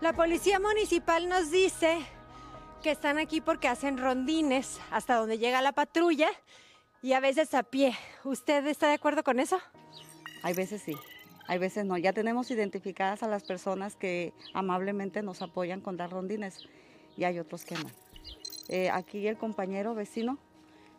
La 0.00 0.12
policía 0.12 0.60
municipal 0.60 1.28
nos 1.28 1.50
dice 1.50 1.98
que 2.80 2.92
están 2.92 3.18
aquí 3.18 3.40
porque 3.40 3.66
hacen 3.66 3.98
rondines 3.98 4.80
hasta 4.92 5.16
donde 5.16 5.38
llega 5.38 5.60
la 5.60 5.72
patrulla 5.72 6.30
y 7.02 7.14
a 7.14 7.20
veces 7.20 7.52
a 7.54 7.64
pie. 7.64 7.96
¿Usted 8.22 8.64
está 8.68 8.86
de 8.86 8.94
acuerdo 8.94 9.24
con 9.24 9.40
eso? 9.40 9.58
Hay 10.44 10.54
veces 10.54 10.82
sí. 10.82 10.94
Hay 11.48 11.56
veces 11.56 11.86
no, 11.86 11.96
ya 11.96 12.12
tenemos 12.12 12.50
identificadas 12.50 13.22
a 13.22 13.26
las 13.26 13.42
personas 13.42 13.96
que 13.96 14.34
amablemente 14.52 15.22
nos 15.22 15.40
apoyan 15.40 15.80
con 15.80 15.96
dar 15.96 16.10
rondines 16.10 16.58
y 17.16 17.24
hay 17.24 17.38
otros 17.38 17.64
que 17.64 17.74
no. 17.74 17.88
Eh, 18.68 18.90
aquí 18.90 19.26
el 19.26 19.38
compañero 19.38 19.94
vecino 19.94 20.36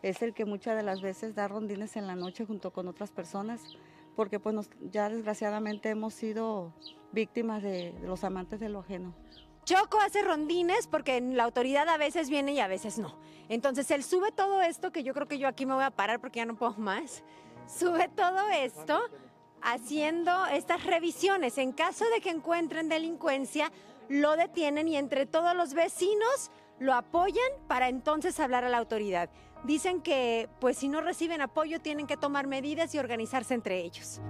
es 0.02 0.22
el 0.22 0.34
que 0.34 0.44
muchas 0.44 0.76
de 0.76 0.82
las 0.82 1.02
veces 1.02 1.36
da 1.36 1.46
rondines 1.46 1.94
en 1.94 2.08
la 2.08 2.16
noche 2.16 2.46
junto 2.46 2.72
con 2.72 2.88
otras 2.88 3.12
personas, 3.12 3.62
porque 4.16 4.40
pues 4.40 4.68
ya 4.90 5.08
desgraciadamente 5.08 5.88
hemos 5.88 6.14
sido 6.14 6.74
víctimas 7.12 7.62
de, 7.62 7.92
de 7.92 8.08
los 8.08 8.24
amantes 8.24 8.58
de 8.58 8.70
lo 8.70 8.80
ajeno. 8.80 9.14
Choco 9.64 10.00
hace 10.00 10.22
rondines 10.22 10.88
porque 10.88 11.20
la 11.20 11.44
autoridad 11.44 11.88
a 11.88 11.96
veces 11.96 12.28
viene 12.28 12.54
y 12.54 12.58
a 12.58 12.66
veces 12.66 12.98
no. 12.98 13.14
Entonces 13.48 13.88
él 13.92 14.02
sube 14.02 14.32
todo 14.32 14.62
esto, 14.62 14.90
que 14.90 15.04
yo 15.04 15.14
creo 15.14 15.28
que 15.28 15.38
yo 15.38 15.46
aquí 15.46 15.64
me 15.64 15.74
voy 15.74 15.84
a 15.84 15.92
parar 15.92 16.20
porque 16.20 16.38
ya 16.38 16.44
no 16.44 16.56
puedo 16.56 16.74
más. 16.74 17.22
Sube 17.68 18.08
todo 18.08 18.48
esto 18.48 19.00
haciendo 19.62 20.46
estas 20.46 20.84
revisiones. 20.84 21.58
En 21.58 21.72
caso 21.72 22.04
de 22.14 22.20
que 22.20 22.30
encuentren 22.30 22.88
delincuencia, 22.88 23.70
lo 24.08 24.36
detienen 24.36 24.88
y 24.88 24.96
entre 24.96 25.26
todos 25.26 25.54
los 25.54 25.74
vecinos 25.74 26.50
lo 26.78 26.94
apoyan 26.94 27.50
para 27.68 27.88
entonces 27.88 28.40
hablar 28.40 28.64
a 28.64 28.68
la 28.68 28.78
autoridad. 28.78 29.30
Dicen 29.64 30.00
que 30.00 30.48
pues 30.58 30.78
si 30.78 30.88
no 30.88 31.00
reciben 31.00 31.42
apoyo 31.42 31.80
tienen 31.80 32.06
que 32.06 32.16
tomar 32.16 32.46
medidas 32.46 32.94
y 32.94 32.98
organizarse 32.98 33.54
entre 33.54 33.80
ellos. 33.80 34.20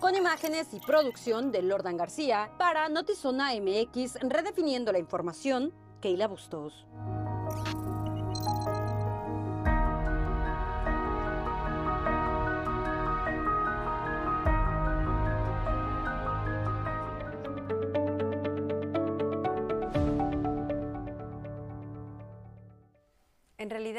Con 0.00 0.16
imágenes 0.16 0.72
y 0.72 0.80
producción 0.80 1.52
de 1.52 1.62
Lordan 1.62 1.96
García 1.96 2.50
para 2.58 2.88
Notizona 2.88 3.52
MX, 3.54 4.14
redefiniendo 4.22 4.92
la 4.92 4.98
información, 4.98 5.72
Keila 6.00 6.26
Bustos. 6.26 6.86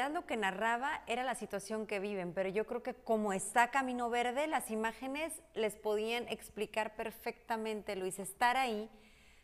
Realidad 0.01 0.21
lo 0.21 0.25
que 0.25 0.37
narraba 0.37 1.01
era 1.07 1.23
la 1.23 1.35
situación 1.35 1.85
que 1.85 1.99
viven, 1.99 2.33
pero 2.33 2.49
yo 2.49 2.65
creo 2.65 2.81
que 2.81 2.93
como 2.93 3.33
está 3.33 3.69
Camino 3.71 4.09
Verde, 4.09 4.47
las 4.47 4.71
imágenes 4.71 5.33
les 5.53 5.75
podían 5.75 6.27
explicar 6.27 6.95
perfectamente, 6.95 7.95
Luis, 7.95 8.17
estar 8.17 8.57
ahí, 8.57 8.89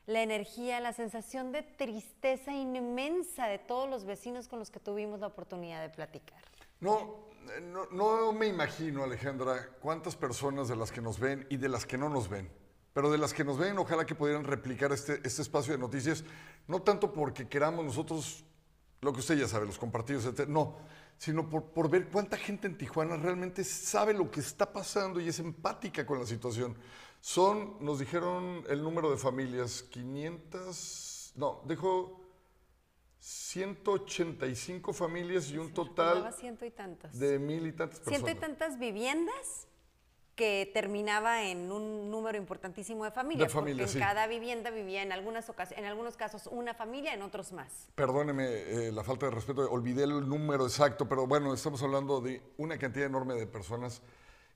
la 0.07 0.21
energía, 0.21 0.79
la 0.79 0.93
sensación 0.93 1.51
de 1.51 1.61
tristeza 1.61 2.53
inmensa 2.53 3.47
de 3.47 3.59
todos 3.59 3.89
los 3.89 4.05
vecinos 4.05 4.47
con 4.47 4.59
los 4.59 4.71
que 4.71 4.79
tuvimos 4.79 5.19
la 5.19 5.27
oportunidad 5.27 5.81
de 5.81 5.89
platicar. 5.89 6.41
No, 6.79 7.27
no, 7.61 7.85
no 7.91 8.31
me 8.31 8.47
imagino, 8.47 9.03
Alejandra, 9.03 9.69
cuántas 9.79 10.15
personas 10.15 10.67
de 10.69 10.75
las 10.75 10.91
que 10.91 11.01
nos 11.01 11.19
ven 11.19 11.45
y 11.49 11.57
de 11.57 11.69
las 11.69 11.85
que 11.85 11.97
no 11.97 12.09
nos 12.09 12.29
ven 12.29 12.49
pero 12.93 13.11
de 13.11 13.19
las 13.19 13.31
que 13.31 13.43
nos 13.43 13.59
ven, 13.59 13.77
ojalá 13.77 14.07
que 14.07 14.15
pudieran 14.15 14.43
replicar 14.43 14.91
este, 14.91 15.21
este 15.23 15.43
espacio 15.43 15.71
de 15.71 15.77
noticias, 15.77 16.23
no 16.67 16.81
tanto 16.81 17.13
porque 17.13 17.47
queramos 17.47 17.85
nosotros 17.85 18.43
lo 19.01 19.13
que 19.13 19.19
usted 19.19 19.37
ya 19.37 19.47
sabe, 19.47 19.65
los 19.65 19.77
compartidos, 19.77 20.25
etc. 20.25 20.47
No, 20.47 20.77
sino 21.17 21.49
por, 21.49 21.65
por, 21.71 21.89
ver 21.89 22.07
cuánta 22.09 22.37
gente 22.37 22.67
en 22.67 22.77
Tijuana 22.77 23.17
realmente 23.17 23.63
sabe 23.63 24.13
lo 24.13 24.29
que 24.29 24.39
está 24.39 24.71
pasando 24.71 25.19
y 25.19 25.27
es 25.27 25.39
empática 25.39 26.05
con 26.05 26.19
la 26.19 26.25
situación. 26.25 26.75
Son, 27.19 27.77
nos 27.83 27.99
dijeron 27.99 28.63
el 28.69 28.81
número 28.81 29.09
de 29.09 29.17
familias, 29.17 29.83
500, 29.83 31.33
no, 31.35 31.61
dijo 31.65 32.21
185 33.19 34.93
familias 34.93 35.49
y 35.49 35.57
un 35.57 35.73
total 35.73 36.33
ciento 36.33 36.65
y 36.65 36.71
tantos. 36.71 37.17
de 37.17 37.39
mil 37.39 37.65
y 37.65 37.71
tantas 37.73 37.99
personas. 37.99 38.19
Ciento 38.21 38.37
y 38.37 38.39
tantas 38.39 38.79
viviendas 38.79 39.67
que 40.37 40.69
terminaba 40.71 41.43
en 41.45 41.71
un 41.71 42.11
número 42.11 42.37
importantísimo 42.37 43.03
de 43.03 43.11
familias, 43.11 43.49
de 43.49 43.53
porque 43.53 43.71
en 43.71 43.99
cada 43.99 44.27
vivienda 44.27 44.69
vivía 44.69 45.01
en, 45.01 45.11
algunas 45.11 45.51
en 45.75 45.83
algunos 45.83 46.15
casos 46.15 46.47
una 46.51 46.75
familia, 46.75 47.15
en 47.15 47.23
otros 47.23 47.51
más. 47.51 47.89
Perdóneme 47.95 48.45
eh, 48.45 48.91
la 48.91 49.03
falta 49.03 49.25
de 49.25 49.31
respeto, 49.31 49.67
olvidé 49.69 50.03
el 50.03 50.29
número 50.29 50.65
exacto, 50.65 51.09
pero 51.09 51.25
bueno, 51.25 51.55
estamos 51.55 51.81
hablando 51.81 52.21
de 52.21 52.43
una 52.57 52.77
cantidad 52.77 53.07
enorme 53.07 53.33
de 53.33 53.47
personas 53.47 54.03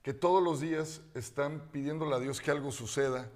que 0.04 0.14
todos 0.14 0.42
los 0.42 0.62
días 0.62 1.02
están 1.16 1.72
pidiéndole 1.72 2.16
a 2.16 2.20
Dios 2.20 2.42
que 2.42 2.52
algo 2.52 2.72
suceda 2.72 3.28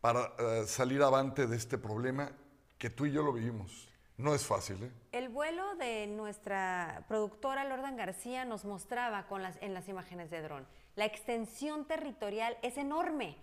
para 0.00 0.32
eh, 0.38 0.64
salir 0.66 1.02
avante 1.02 1.46
de 1.46 1.56
este 1.56 1.76
problema 1.76 2.32
que 2.78 2.88
tú 2.88 3.04
y 3.04 3.12
yo 3.12 3.22
lo 3.22 3.34
vivimos. 3.34 3.90
No 4.16 4.34
es 4.34 4.46
fácil, 4.46 4.82
¿eh? 4.82 4.90
El 5.12 5.28
vuelo 5.28 5.74
de 5.76 6.06
nuestra 6.06 7.04
productora 7.08 7.64
Lordan 7.64 7.96
García 7.98 8.46
nos 8.46 8.64
mostraba 8.64 9.26
con 9.26 9.42
las, 9.42 9.58
en 9.60 9.74
las 9.74 9.88
imágenes 9.88 10.30
de 10.30 10.40
dron. 10.40 10.66
La 10.96 11.04
extensión 11.04 11.84
territorial 11.84 12.56
es 12.62 12.76
enorme. 12.76 13.36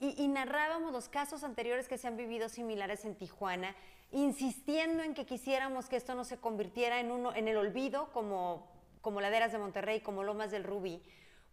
Y, 0.00 0.28
narrábamos 0.28 0.92
los 0.92 1.08
casos 1.08 1.44
anteriores 1.44 1.88
que 1.88 1.96
se 1.96 2.06
han 2.06 2.16
vivido 2.16 2.50
similares 2.50 3.06
en 3.06 3.14
Tijuana, 3.14 3.74
insistiendo 4.10 5.02
en 5.02 5.14
que 5.14 5.24
quisiéramos 5.24 5.88
que 5.88 5.96
esto 5.96 6.14
no 6.14 6.24
se 6.24 6.36
convirtiera 6.36 7.00
en, 7.00 7.10
uno, 7.10 7.34
en 7.34 7.48
el 7.48 7.56
olvido, 7.56 8.12
como, 8.12 8.66
como 9.00 9.22
Laderas 9.22 9.52
de 9.52 9.58
Monterrey, 9.58 10.00
como 10.00 10.22
Lomas 10.22 10.50
del 10.50 10.64
Rubí, 10.64 11.00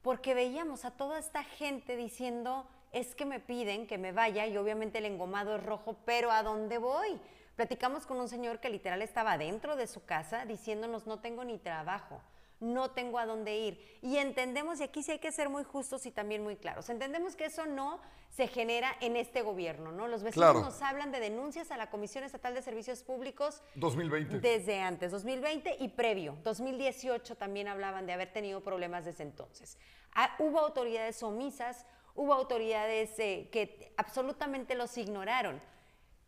porque 0.01 0.33
veíamos 0.33 0.83
a 0.83 0.91
toda 0.91 1.17
esta 1.17 1.43
gente 1.43 1.95
diciendo, 1.95 2.67
es 2.91 3.15
que 3.15 3.25
me 3.25 3.39
piden 3.39 3.87
que 3.87 3.97
me 3.97 4.11
vaya 4.11 4.47
y 4.47 4.57
obviamente 4.57 4.97
el 4.97 5.05
engomado 5.05 5.55
es 5.55 5.63
rojo, 5.63 5.95
pero 6.03 6.31
¿a 6.31 6.43
dónde 6.43 6.77
voy? 6.77 7.19
Platicamos 7.55 8.05
con 8.05 8.19
un 8.19 8.27
señor 8.27 8.59
que 8.59 8.69
literal 8.69 9.01
estaba 9.01 9.37
dentro 9.37 9.75
de 9.75 9.87
su 9.87 10.03
casa 10.03 10.45
diciéndonos 10.45 11.05
no 11.07 11.19
tengo 11.19 11.43
ni 11.43 11.57
trabajo, 11.57 12.21
no 12.61 12.91
tengo 12.91 13.19
a 13.19 13.25
dónde 13.25 13.57
ir. 13.57 13.97
Y 14.01 14.17
entendemos, 14.17 14.79
y 14.79 14.83
aquí 14.83 15.03
sí 15.03 15.11
hay 15.11 15.19
que 15.19 15.31
ser 15.33 15.49
muy 15.49 15.63
justos 15.65 16.05
y 16.05 16.11
también 16.11 16.41
muy 16.43 16.55
claros, 16.55 16.89
entendemos 16.89 17.35
que 17.35 17.45
eso 17.45 17.65
no 17.65 17.99
se 18.29 18.47
genera 18.47 18.95
en 19.01 19.17
este 19.17 19.41
gobierno, 19.41 19.91
¿no? 19.91 20.07
Los 20.07 20.23
vecinos 20.23 20.51
Claro. 20.51 20.61
nos 20.65 20.81
hablan 20.81 21.11
de 21.11 21.19
denuncias 21.19 21.69
a 21.71 21.75
la 21.77 21.89
Comisión 21.89 22.23
Estatal 22.23 22.53
de 22.53 22.61
Servicios 22.61 23.03
Públicos 23.03 23.61
2020. 23.75 24.39
desde 24.39 24.79
antes, 24.79 25.11
2020 25.11 25.75
y 25.79 25.89
previo. 25.89 26.37
2018 26.43 27.35
también 27.35 27.67
hablaban 27.67 28.05
de 28.05 28.13
haber 28.13 28.31
tenido 28.31 28.61
problemas 28.61 29.03
desde 29.03 29.23
entonces. 29.23 29.77
Ah, 30.13 30.33
hubo 30.39 30.59
autoridades 30.59 31.21
omisas, 31.23 31.85
hubo 32.15 32.33
autoridades 32.33 33.17
eh, 33.19 33.49
que 33.51 33.91
absolutamente 33.97 34.75
los 34.75 34.97
ignoraron. 34.97 35.61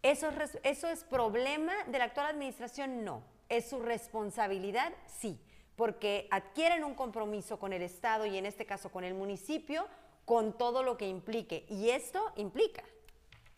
¿Eso 0.01 0.27
es, 0.29 0.59
¿Eso 0.63 0.89
es 0.89 1.05
problema 1.05 1.71
de 1.87 1.99
la 1.99 2.05
actual 2.05 2.27
administración? 2.27 3.05
No. 3.05 3.23
¿Es 3.47 3.69
su 3.69 3.79
responsabilidad? 3.79 4.91
Sí. 5.07 5.39
Porque 5.75 6.27
adquieren 6.31 6.83
un 6.83 6.95
compromiso 6.95 7.59
con 7.59 7.73
el 7.73 7.81
Estado 7.81 8.25
y 8.25 8.37
en 8.37 8.45
este 8.45 8.65
caso 8.65 8.89
con 8.89 9.03
el 9.03 9.13
municipio 9.13 9.87
con 10.25 10.57
todo 10.57 10.83
lo 10.83 10.97
que 10.97 11.07
implique. 11.07 11.65
Y 11.69 11.89
esto 11.89 12.31
implica. 12.35 12.83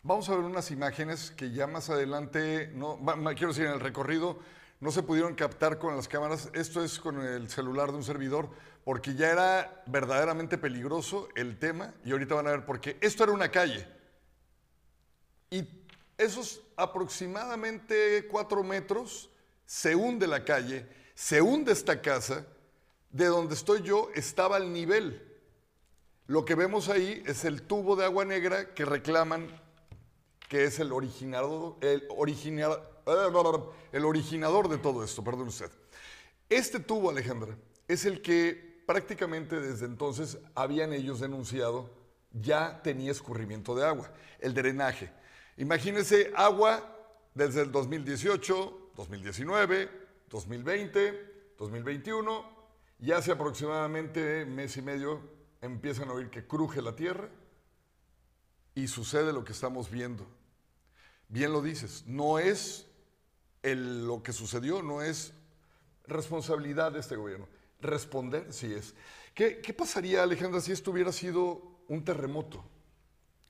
Vamos 0.02 0.28
a 0.28 0.36
ver 0.36 0.44
unas 0.44 0.70
imágenes 0.70 1.30
que 1.32 1.50
ya 1.50 1.66
más 1.66 1.90
adelante, 1.90 2.70
no, 2.74 2.98
quiero 3.34 3.48
decir, 3.48 3.66
en 3.66 3.72
el 3.72 3.80
recorrido 3.80 4.38
no 4.78 4.90
se 4.90 5.02
pudieron 5.02 5.34
captar 5.34 5.78
con 5.78 5.96
las 5.96 6.06
cámaras. 6.06 6.50
Esto 6.54 6.84
es 6.84 7.00
con 7.00 7.20
el 7.20 7.48
celular 7.48 7.90
de 7.90 7.96
un 7.96 8.04
servidor, 8.04 8.50
porque 8.84 9.14
ya 9.14 9.30
era 9.30 9.82
verdaderamente 9.86 10.58
peligroso 10.58 11.28
el 11.34 11.58
tema 11.58 11.94
y 12.04 12.12
ahorita 12.12 12.34
van 12.36 12.46
a 12.46 12.50
ver 12.50 12.64
por 12.64 12.80
qué. 12.80 12.96
Esto 13.00 13.24
era 13.24 13.32
una 13.32 13.50
calle. 13.50 13.86
Y 15.50 15.66
esos 16.18 16.62
aproximadamente 16.76 18.28
cuatro 18.30 18.62
metros 18.62 19.30
se 19.64 19.94
hunde 19.94 20.26
la 20.26 20.44
calle, 20.44 20.86
se 21.16 21.40
hunde 21.42 21.72
esta 21.72 22.00
casa, 22.02 22.46
de 23.10 23.24
donde 23.26 23.54
estoy 23.54 23.82
yo 23.82 24.10
estaba 24.14 24.56
al 24.56 24.70
nivel. 24.72 25.22
Lo 26.26 26.44
que 26.44 26.54
vemos 26.54 26.90
ahí 26.90 27.22
es 27.26 27.44
el 27.46 27.62
tubo 27.62 27.96
de 27.96 28.04
agua 28.04 28.24
negra 28.26 28.74
que 28.74 28.84
reclaman 28.84 29.48
que 30.48 30.64
es 30.64 30.78
el 30.78 30.92
originador, 30.92 31.76
el, 31.80 32.06
origina- 32.10 32.78
el 33.92 34.04
originador 34.04 34.68
de 34.68 34.76
todo 34.78 35.02
esto, 35.02 35.24
perdón 35.24 35.48
usted. 35.48 35.70
Este 36.50 36.78
tubo, 36.80 37.10
Alejandra, 37.10 37.56
es 37.88 38.04
el 38.04 38.20
que 38.20 38.82
prácticamente 38.86 39.58
desde 39.58 39.86
entonces 39.86 40.38
habían 40.54 40.92
ellos 40.92 41.20
denunciado 41.20 41.90
ya 42.32 42.82
tenía 42.82 43.10
escurrimiento 43.10 43.74
de 43.74 43.86
agua, 43.86 44.12
el 44.40 44.52
drenaje. 44.52 45.10
Imagínense 45.56 46.30
agua 46.36 46.94
desde 47.34 47.62
el 47.62 47.72
2018, 47.72 48.90
2019, 48.94 50.05
2020, 50.30 51.54
2021, 51.58 52.56
y 53.00 53.12
hace 53.12 53.32
aproximadamente 53.32 54.44
mes 54.46 54.76
y 54.76 54.82
medio 54.82 55.20
empiezan 55.60 56.08
a 56.08 56.12
oír 56.12 56.30
que 56.30 56.46
cruje 56.46 56.80
la 56.82 56.96
tierra 56.96 57.28
y 58.74 58.88
sucede 58.88 59.32
lo 59.32 59.44
que 59.44 59.52
estamos 59.52 59.90
viendo. 59.90 60.26
Bien 61.28 61.52
lo 61.52 61.60
dices, 61.62 62.04
no 62.06 62.38
es 62.38 62.86
el- 63.62 64.06
lo 64.06 64.22
que 64.22 64.32
sucedió, 64.32 64.82
no 64.82 65.02
es 65.02 65.32
responsabilidad 66.06 66.92
de 66.92 67.00
este 67.00 67.16
gobierno. 67.16 67.48
Responder 67.80 68.52
sí 68.52 68.72
es. 68.72 68.94
¿Qué, 69.34 69.60
qué 69.60 69.74
pasaría, 69.74 70.22
Alejandra, 70.22 70.60
si 70.60 70.72
esto 70.72 70.90
hubiera 70.90 71.12
sido 71.12 71.60
un 71.88 72.04
terremoto? 72.04 72.64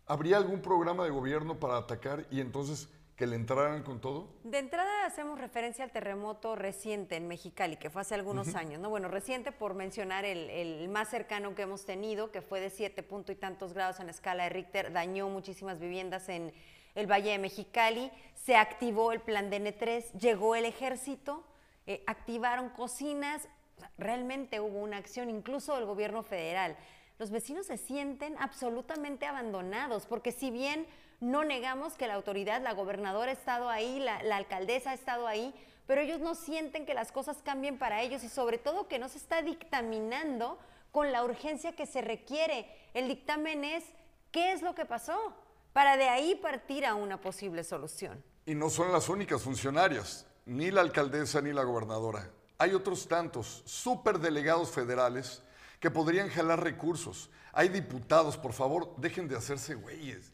¿Habría 0.06 0.36
algún 0.36 0.62
programa 0.62 1.04
de 1.04 1.10
gobierno 1.10 1.58
para 1.58 1.76
atacar 1.76 2.26
y 2.30 2.40
entonces 2.40 2.88
que 3.16 3.26
le 3.26 3.36
entraran 3.36 3.82
con 3.82 4.00
todo? 4.00 4.28
De 4.44 4.58
entrada 4.58 5.06
hacemos 5.06 5.40
referencia 5.40 5.84
al 5.84 5.90
terremoto 5.90 6.54
reciente 6.54 7.16
en 7.16 7.26
Mexicali, 7.28 7.76
que 7.76 7.88
fue 7.88 8.02
hace 8.02 8.14
algunos 8.14 8.54
años, 8.54 8.80
¿no? 8.80 8.90
Bueno, 8.90 9.08
reciente 9.08 9.52
por 9.52 9.74
mencionar 9.74 10.26
el, 10.26 10.50
el 10.50 10.88
más 10.90 11.08
cercano 11.08 11.54
que 11.54 11.62
hemos 11.62 11.86
tenido, 11.86 12.30
que 12.30 12.42
fue 12.42 12.60
de 12.60 12.68
siete 12.68 13.02
punto 13.02 13.32
y 13.32 13.36
tantos 13.36 13.72
grados 13.72 14.00
en 14.00 14.10
escala 14.10 14.44
de 14.44 14.50
Richter, 14.50 14.92
dañó 14.92 15.30
muchísimas 15.30 15.80
viviendas 15.80 16.28
en 16.28 16.52
el 16.94 17.10
Valle 17.10 17.30
de 17.30 17.38
Mexicali, 17.38 18.10
se 18.34 18.56
activó 18.56 19.12
el 19.12 19.20
plan 19.20 19.48
de 19.48 19.60
N3, 19.60 20.12
llegó 20.18 20.54
el 20.54 20.66
ejército, 20.66 21.42
eh, 21.86 22.02
activaron 22.06 22.68
cocinas, 22.70 23.48
o 23.76 23.80
sea, 23.80 23.90
realmente 23.96 24.60
hubo 24.60 24.78
una 24.80 24.98
acción, 24.98 25.30
incluso 25.30 25.74
del 25.74 25.86
gobierno 25.86 26.22
federal. 26.22 26.76
Los 27.18 27.30
vecinos 27.30 27.66
se 27.66 27.78
sienten 27.78 28.36
absolutamente 28.38 29.26
abandonados, 29.26 30.06
porque 30.06 30.32
si 30.32 30.50
bien 30.50 30.86
no 31.20 31.44
negamos 31.44 31.94
que 31.94 32.06
la 32.06 32.14
autoridad, 32.14 32.60
la 32.62 32.74
gobernadora 32.74 33.30
ha 33.30 33.34
estado 33.34 33.68
ahí, 33.68 33.98
la, 33.98 34.16
alcaldesa 34.36 34.90
ha 34.90 34.94
estado 34.94 35.26
ahí, 35.26 35.54
pero 35.86 36.00
ellos 36.00 36.20
no 36.20 36.34
sienten 36.34 36.84
que 36.84 36.94
las 36.94 37.12
cosas 37.12 37.38
cambien 37.44 37.78
para 37.78 38.02
ellos 38.02 38.22
y 38.24 38.28
sobre 38.28 38.58
todo 38.58 38.88
que 38.88 38.98
no 38.98 39.08
se 39.08 39.18
está 39.18 39.42
dictaminando 39.42 40.58
con 40.92 41.12
la 41.12 41.24
urgencia 41.24 41.74
que 41.74 41.86
se 41.86 42.02
requiere. 42.02 42.66
El 42.94 43.08
dictamen 43.08 43.64
es, 43.64 43.84
¿qué 44.30 44.52
es 44.52 44.62
lo 44.62 44.74
que 44.74 44.84
pasó? 44.84 45.34
Para 45.72 45.96
de 45.96 46.08
ahí 46.08 46.34
partir 46.34 46.84
a 46.84 46.94
una 46.94 47.20
posible 47.20 47.64
solución. 47.64 48.22
Y 48.44 48.54
no 48.54 48.70
son 48.70 48.92
las 48.92 49.08
únicas 49.08 49.42
funcionarias, 49.42 50.26
ni 50.44 50.70
la 50.70 50.80
alcaldesa 50.80 51.40
ni 51.40 51.52
la 51.52 51.64
gobernadora. 51.64 52.30
Hay 52.58 52.72
otros 52.72 53.06
tantos 53.08 53.62
superdelegados 53.66 54.70
federales 54.70 55.42
que 55.80 55.90
podrían 55.90 56.30
jalar 56.30 56.62
recursos. 56.62 57.30
Hay 57.52 57.68
diputados, 57.68 58.36
por 58.36 58.52
favor, 58.52 58.94
dejen 58.96 59.28
de 59.28 59.36
hacerse 59.36 59.74
güeyes. 59.74 60.32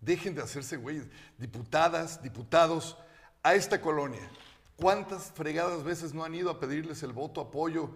Dejen 0.00 0.34
de 0.34 0.42
hacerse 0.42 0.76
güeyes. 0.76 1.06
Diputadas, 1.38 2.22
diputados, 2.22 2.96
a 3.42 3.54
esta 3.54 3.80
colonia. 3.80 4.28
¿Cuántas 4.76 5.32
fregadas 5.32 5.82
veces 5.82 6.14
no 6.14 6.24
han 6.24 6.34
ido 6.34 6.50
a 6.50 6.58
pedirles 6.58 7.02
el 7.02 7.12
voto, 7.12 7.40
apoyo? 7.40 7.90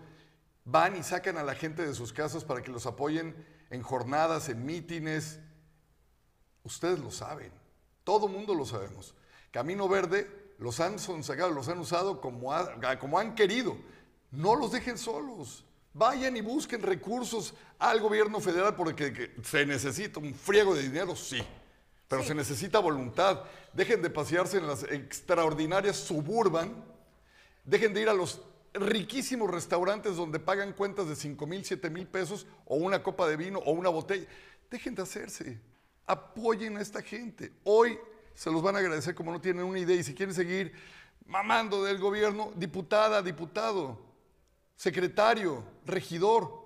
Van 0.64 0.96
y 0.96 1.02
sacan 1.02 1.38
a 1.38 1.42
la 1.42 1.54
gente 1.54 1.86
de 1.86 1.94
sus 1.94 2.12
casas 2.12 2.44
para 2.44 2.62
que 2.62 2.70
los 2.70 2.86
apoyen 2.86 3.34
en 3.70 3.82
jornadas, 3.82 4.48
en 4.48 4.64
mítines. 4.64 5.38
Ustedes 6.62 6.98
lo 6.98 7.10
saben. 7.10 7.52
Todo 8.04 8.28
mundo 8.28 8.54
lo 8.54 8.66
sabemos. 8.66 9.14
Camino 9.50 9.88
Verde 9.88 10.54
los 10.58 10.80
han 10.80 10.98
sonsacado, 10.98 11.50
los 11.50 11.68
han 11.68 11.78
usado 11.78 12.20
como, 12.20 12.52
como 13.00 13.18
han 13.18 13.34
querido. 13.34 13.76
No 14.30 14.56
los 14.56 14.72
dejen 14.72 14.98
solos. 14.98 15.64
Vayan 15.92 16.36
y 16.36 16.40
busquen 16.40 16.82
recursos 16.82 17.54
al 17.78 18.00
gobierno 18.00 18.40
federal 18.40 18.74
porque 18.74 19.12
que 19.12 19.34
se 19.42 19.64
necesita 19.64 20.18
un 20.18 20.34
friego 20.34 20.74
de 20.74 20.82
dinero, 20.82 21.14
sí. 21.14 21.42
Pero 22.08 22.22
se 22.22 22.34
necesita 22.34 22.78
voluntad. 22.78 23.42
Dejen 23.72 24.02
de 24.02 24.10
pasearse 24.10 24.58
en 24.58 24.66
las 24.66 24.82
extraordinarias 24.84 25.96
suburban. 25.96 26.84
Dejen 27.64 27.94
de 27.94 28.02
ir 28.02 28.08
a 28.08 28.14
los 28.14 28.40
riquísimos 28.74 29.50
restaurantes 29.50 30.16
donde 30.16 30.38
pagan 30.38 30.72
cuentas 30.72 31.08
de 31.08 31.16
5 31.16 31.46
mil, 31.46 31.64
7 31.64 31.90
mil 31.90 32.06
pesos 32.06 32.46
o 32.66 32.76
una 32.76 33.02
copa 33.02 33.26
de 33.28 33.36
vino 33.36 33.58
o 33.60 33.72
una 33.72 33.88
botella. 33.88 34.26
Dejen 34.70 34.94
de 34.94 35.02
hacerse. 35.02 35.60
Apoyen 36.06 36.76
a 36.76 36.80
esta 36.80 37.00
gente. 37.00 37.52
Hoy 37.64 37.98
se 38.34 38.50
los 38.50 38.62
van 38.62 38.76
a 38.76 38.80
agradecer 38.80 39.14
como 39.14 39.32
no 39.32 39.40
tienen 39.40 39.64
una 39.64 39.78
idea. 39.78 39.96
Y 39.96 40.04
si 40.04 40.14
quieren 40.14 40.34
seguir 40.34 40.72
mamando 41.26 41.84
del 41.84 41.98
gobierno, 41.98 42.52
diputada, 42.56 43.22
diputado, 43.22 43.98
secretario, 44.76 45.64
regidor, 45.86 46.64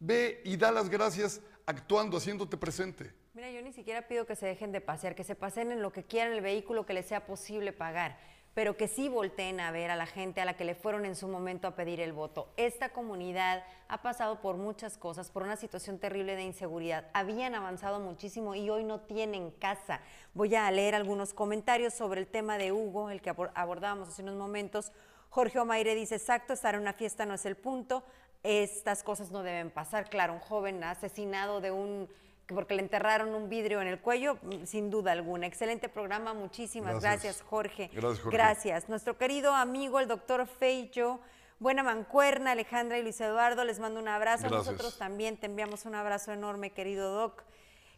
ve 0.00 0.42
y 0.44 0.56
da 0.56 0.70
las 0.70 0.88
gracias 0.88 1.40
actuando, 1.64 2.18
haciéndote 2.18 2.56
presente. 2.56 3.17
Mira, 3.38 3.52
yo 3.52 3.62
ni 3.62 3.72
siquiera 3.72 4.02
pido 4.02 4.26
que 4.26 4.34
se 4.34 4.46
dejen 4.46 4.72
de 4.72 4.80
pasear, 4.80 5.14
que 5.14 5.22
se 5.22 5.36
pasen 5.36 5.70
en 5.70 5.80
lo 5.80 5.92
que 5.92 6.02
quieran 6.02 6.32
el 6.32 6.40
vehículo 6.40 6.84
que 6.84 6.92
les 6.92 7.06
sea 7.06 7.24
posible 7.24 7.72
pagar, 7.72 8.18
pero 8.52 8.76
que 8.76 8.88
sí 8.88 9.08
volteen 9.08 9.60
a 9.60 9.70
ver 9.70 9.92
a 9.92 9.94
la 9.94 10.06
gente 10.06 10.40
a 10.40 10.44
la 10.44 10.56
que 10.56 10.64
le 10.64 10.74
fueron 10.74 11.06
en 11.06 11.14
su 11.14 11.28
momento 11.28 11.68
a 11.68 11.76
pedir 11.76 12.00
el 12.00 12.12
voto. 12.12 12.52
Esta 12.56 12.88
comunidad 12.88 13.62
ha 13.86 14.02
pasado 14.02 14.40
por 14.40 14.56
muchas 14.56 14.98
cosas, 14.98 15.30
por 15.30 15.44
una 15.44 15.54
situación 15.54 16.00
terrible 16.00 16.34
de 16.34 16.42
inseguridad. 16.42 17.06
Habían 17.12 17.54
avanzado 17.54 18.00
muchísimo 18.00 18.56
y 18.56 18.70
hoy 18.70 18.82
no 18.82 19.02
tienen 19.02 19.52
casa. 19.52 20.00
Voy 20.34 20.56
a 20.56 20.68
leer 20.72 20.96
algunos 20.96 21.32
comentarios 21.32 21.94
sobre 21.94 22.20
el 22.20 22.26
tema 22.26 22.58
de 22.58 22.72
Hugo, 22.72 23.08
el 23.08 23.22
que 23.22 23.30
abor- 23.30 23.52
abordábamos 23.54 24.08
hace 24.08 24.22
unos 24.22 24.34
momentos. 24.34 24.90
Jorge 25.28 25.60
Omaire 25.60 25.94
dice, 25.94 26.16
exacto, 26.16 26.54
estar 26.54 26.74
en 26.74 26.80
una 26.80 26.92
fiesta 26.92 27.24
no 27.24 27.34
es 27.34 27.46
el 27.46 27.54
punto, 27.54 28.02
estas 28.42 29.04
cosas 29.04 29.30
no 29.30 29.44
deben 29.44 29.70
pasar. 29.70 30.10
Claro, 30.10 30.32
un 30.32 30.40
joven 30.40 30.82
asesinado 30.82 31.60
de 31.60 31.70
un 31.70 32.08
porque 32.54 32.74
le 32.74 32.82
enterraron 32.82 33.34
un 33.34 33.48
vidrio 33.48 33.80
en 33.80 33.88
el 33.88 34.00
cuello, 34.00 34.38
mm, 34.42 34.64
sin 34.64 34.90
duda 34.90 35.12
alguna. 35.12 35.46
Excelente 35.46 35.88
programa, 35.88 36.34
muchísimas 36.34 37.00
gracias, 37.00 37.22
Gracias. 37.22 37.42
Jorge. 37.42 37.90
Gracias, 37.92 38.20
Jorge. 38.20 38.36
Gracias. 38.36 38.88
Nuestro 38.88 39.18
querido 39.18 39.54
amigo, 39.54 40.00
el 40.00 40.08
doctor 40.08 40.46
Feillo, 40.46 41.20
buena 41.58 41.82
mancuerna, 41.82 42.52
Alejandra 42.52 42.98
y 42.98 43.02
Luis 43.02 43.20
Eduardo, 43.20 43.64
les 43.64 43.78
mando 43.78 44.00
un 44.00 44.08
abrazo. 44.08 44.48
Gracias. 44.48 44.66
Nosotros 44.66 44.98
también 44.98 45.36
te 45.36 45.46
enviamos 45.46 45.84
un 45.84 45.94
abrazo 45.94 46.32
enorme, 46.32 46.70
querido 46.70 47.12
doc. 47.12 47.44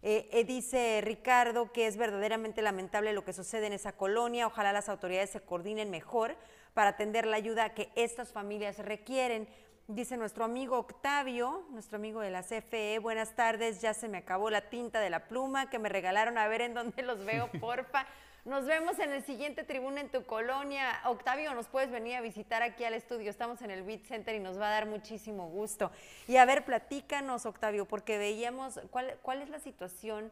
Eh, 0.02 0.28
eh, 0.32 0.44
dice 0.44 1.02
Ricardo 1.02 1.72
que 1.72 1.86
es 1.86 1.98
verdaderamente 1.98 2.62
lamentable 2.62 3.12
lo 3.12 3.22
que 3.22 3.32
sucede 3.32 3.66
en 3.66 3.74
esa 3.74 3.92
colonia. 3.92 4.46
Ojalá 4.46 4.72
las 4.72 4.88
autoridades 4.88 5.30
se 5.30 5.40
coordinen 5.40 5.90
mejor 5.90 6.36
para 6.74 6.90
atender 6.90 7.26
la 7.26 7.36
ayuda 7.36 7.74
que 7.74 7.90
estas 7.94 8.32
familias 8.32 8.78
requieren. 8.78 9.48
Dice 9.92 10.16
nuestro 10.16 10.44
amigo 10.44 10.79
Octavio, 10.79 11.64
nuestro 11.70 11.96
amigo 11.96 12.20
de 12.20 12.31
la 12.31 12.44
CFE, 12.44 13.00
buenas 13.00 13.35
tardes, 13.35 13.81
ya 13.81 13.92
se 13.92 14.07
me 14.07 14.18
acabó 14.18 14.48
la 14.48 14.61
tinta 14.70 15.00
de 15.00 15.11
la 15.11 15.26
pluma 15.26 15.68
que 15.68 15.81
me 15.81 15.88
regalaron, 15.88 16.38
a 16.38 16.46
ver 16.46 16.61
en 16.61 16.74
dónde 16.74 17.03
los 17.03 17.24
veo, 17.24 17.50
porfa. 17.61 18.07
Nos 18.44 18.66
vemos 18.66 19.00
en 19.00 19.11
el 19.11 19.24
siguiente 19.24 19.64
tribuna 19.64 20.00
en 20.00 20.09
tu 20.09 20.24
colonia. 20.26 21.00
Octavio, 21.07 21.53
nos 21.55 21.66
puedes 21.66 21.90
venir 21.90 22.14
a 22.14 22.20
visitar 22.20 22.62
aquí 22.62 22.85
al 22.85 22.94
estudio. 22.94 23.29
Estamos 23.31 23.62
en 23.62 23.72
el 23.72 23.83
Beat 23.83 24.05
Center 24.05 24.37
y 24.37 24.38
nos 24.38 24.61
va 24.61 24.68
a 24.68 24.70
dar 24.70 24.87
muchísimo 24.87 25.48
gusto. 25.48 25.90
Y 26.29 26.37
a 26.37 26.44
ver, 26.44 26.64
platícanos, 26.64 27.44
Octavio, 27.44 27.85
porque 27.85 28.16
veíamos 28.16 28.79
cuál, 28.92 29.18
cuál 29.22 29.42
es 29.42 29.48
la 29.48 29.59
situación, 29.59 30.31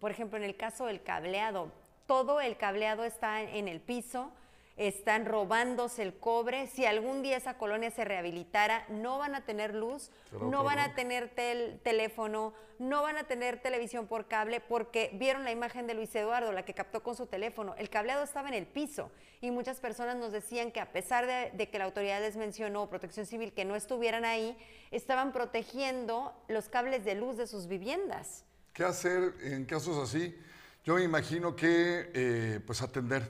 por 0.00 0.10
ejemplo, 0.10 0.36
en 0.36 0.44
el 0.44 0.54
caso 0.54 0.84
del 0.84 1.02
cableado. 1.02 1.72
Todo 2.06 2.42
el 2.42 2.58
cableado 2.58 3.04
está 3.04 3.40
en, 3.40 3.48
en 3.56 3.68
el 3.68 3.80
piso, 3.80 4.30
están 4.78 5.26
robándose 5.26 6.02
el 6.02 6.14
cobre. 6.18 6.66
Si 6.68 6.86
algún 6.86 7.22
día 7.22 7.36
esa 7.36 7.58
colonia 7.58 7.90
se 7.90 8.04
rehabilitara, 8.04 8.86
no 8.88 9.18
van 9.18 9.34
a 9.34 9.44
tener 9.44 9.74
luz, 9.74 10.10
no 10.40 10.64
van 10.64 10.78
a 10.78 10.94
tener 10.94 11.28
tel- 11.34 11.80
teléfono, 11.82 12.54
no 12.78 13.02
van 13.02 13.16
a 13.16 13.24
tener 13.24 13.60
televisión 13.60 14.06
por 14.06 14.28
cable 14.28 14.60
porque 14.60 15.10
vieron 15.14 15.42
la 15.44 15.50
imagen 15.50 15.86
de 15.86 15.94
Luis 15.94 16.14
Eduardo, 16.14 16.52
la 16.52 16.64
que 16.64 16.74
captó 16.74 17.02
con 17.02 17.16
su 17.16 17.26
teléfono. 17.26 17.74
El 17.76 17.90
cableado 17.90 18.22
estaba 18.22 18.48
en 18.48 18.54
el 18.54 18.66
piso 18.66 19.10
y 19.40 19.50
muchas 19.50 19.80
personas 19.80 20.16
nos 20.16 20.30
decían 20.32 20.70
que 20.70 20.80
a 20.80 20.92
pesar 20.92 21.26
de, 21.26 21.50
de 21.56 21.68
que 21.68 21.78
la 21.78 21.84
autoridad 21.84 22.20
les 22.20 22.36
mencionó, 22.36 22.88
Protección 22.88 23.26
Civil, 23.26 23.52
que 23.52 23.64
no 23.64 23.74
estuvieran 23.74 24.24
ahí, 24.24 24.56
estaban 24.92 25.32
protegiendo 25.32 26.32
los 26.46 26.68
cables 26.68 27.04
de 27.04 27.16
luz 27.16 27.36
de 27.36 27.46
sus 27.48 27.66
viviendas. 27.66 28.44
¿Qué 28.72 28.84
hacer 28.84 29.34
en 29.42 29.64
casos 29.64 29.98
así? 29.98 30.38
Yo 30.84 30.94
me 30.94 31.02
imagino 31.02 31.56
que 31.56 32.10
eh, 32.14 32.60
pues 32.64 32.80
atender, 32.80 33.28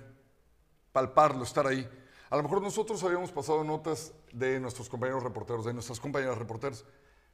palparlo, 0.99 1.45
estar 1.45 1.65
ahí. 1.65 1.89
A 2.29 2.37
lo 2.37 2.43
mejor 2.43 2.61
nosotros 2.61 3.05
habíamos 3.05 3.31
pasado 3.31 3.63
notas 3.63 4.13
de 4.33 4.59
nuestros 4.59 4.89
compañeros 4.89 5.23
reporteros, 5.23 5.65
de 5.65 5.73
nuestras 5.73 6.01
compañeras 6.01 6.37
reporteras, 6.37 6.85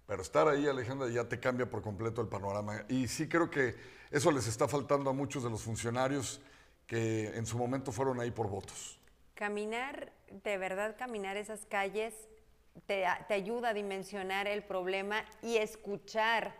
pero 0.06 0.20
estar 0.20 0.46
ahí, 0.48 0.66
Alejandra, 0.66 1.08
ya 1.08 1.26
te 1.26 1.40
cambia 1.40 1.64
por 1.70 1.80
completo 1.80 2.20
el 2.20 2.28
panorama. 2.28 2.84
Y 2.90 3.08
sí 3.08 3.26
creo 3.26 3.50
que 3.50 3.74
eso 4.10 4.30
les 4.30 4.46
está 4.48 4.68
faltando 4.68 5.08
a 5.08 5.14
muchos 5.14 5.42
de 5.42 5.48
los 5.48 5.62
funcionarios 5.62 6.42
que 6.86 7.28
en 7.28 7.46
su 7.46 7.56
momento 7.56 7.90
fueron 7.90 8.20
ahí 8.20 8.30
por 8.30 8.50
votos. 8.50 8.98
Caminar, 9.34 10.12
de 10.44 10.58
verdad 10.58 10.94
caminar 10.98 11.38
esas 11.38 11.64
calles 11.64 12.12
te, 12.86 13.06
te 13.28 13.34
ayuda 13.34 13.70
a 13.70 13.74
dimensionar 13.74 14.46
el 14.46 14.62
problema 14.62 15.24
y 15.40 15.56
escuchar 15.56 16.54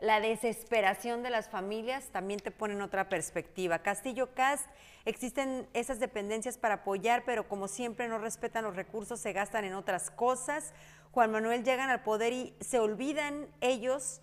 la 0.00 0.20
desesperación 0.20 1.22
de 1.22 1.30
las 1.30 1.48
familias 1.48 2.08
también 2.12 2.40
te 2.40 2.50
pone 2.50 2.74
en 2.74 2.82
otra 2.82 3.08
perspectiva. 3.08 3.78
Castillo 3.78 4.34
Cast, 4.34 4.66
existen 5.04 5.66
esas 5.72 6.00
dependencias 6.00 6.58
para 6.58 6.74
apoyar, 6.74 7.24
pero 7.24 7.48
como 7.48 7.66
siempre 7.66 8.08
no 8.08 8.18
respetan 8.18 8.64
los 8.64 8.76
recursos, 8.76 9.20
se 9.20 9.32
gastan 9.32 9.64
en 9.64 9.74
otras 9.74 10.10
cosas. 10.10 10.74
Juan 11.12 11.32
Manuel 11.32 11.64
llegan 11.64 11.88
al 11.88 12.02
poder 12.02 12.32
y 12.34 12.54
se 12.60 12.78
olvidan 12.78 13.46
ellos, 13.62 14.20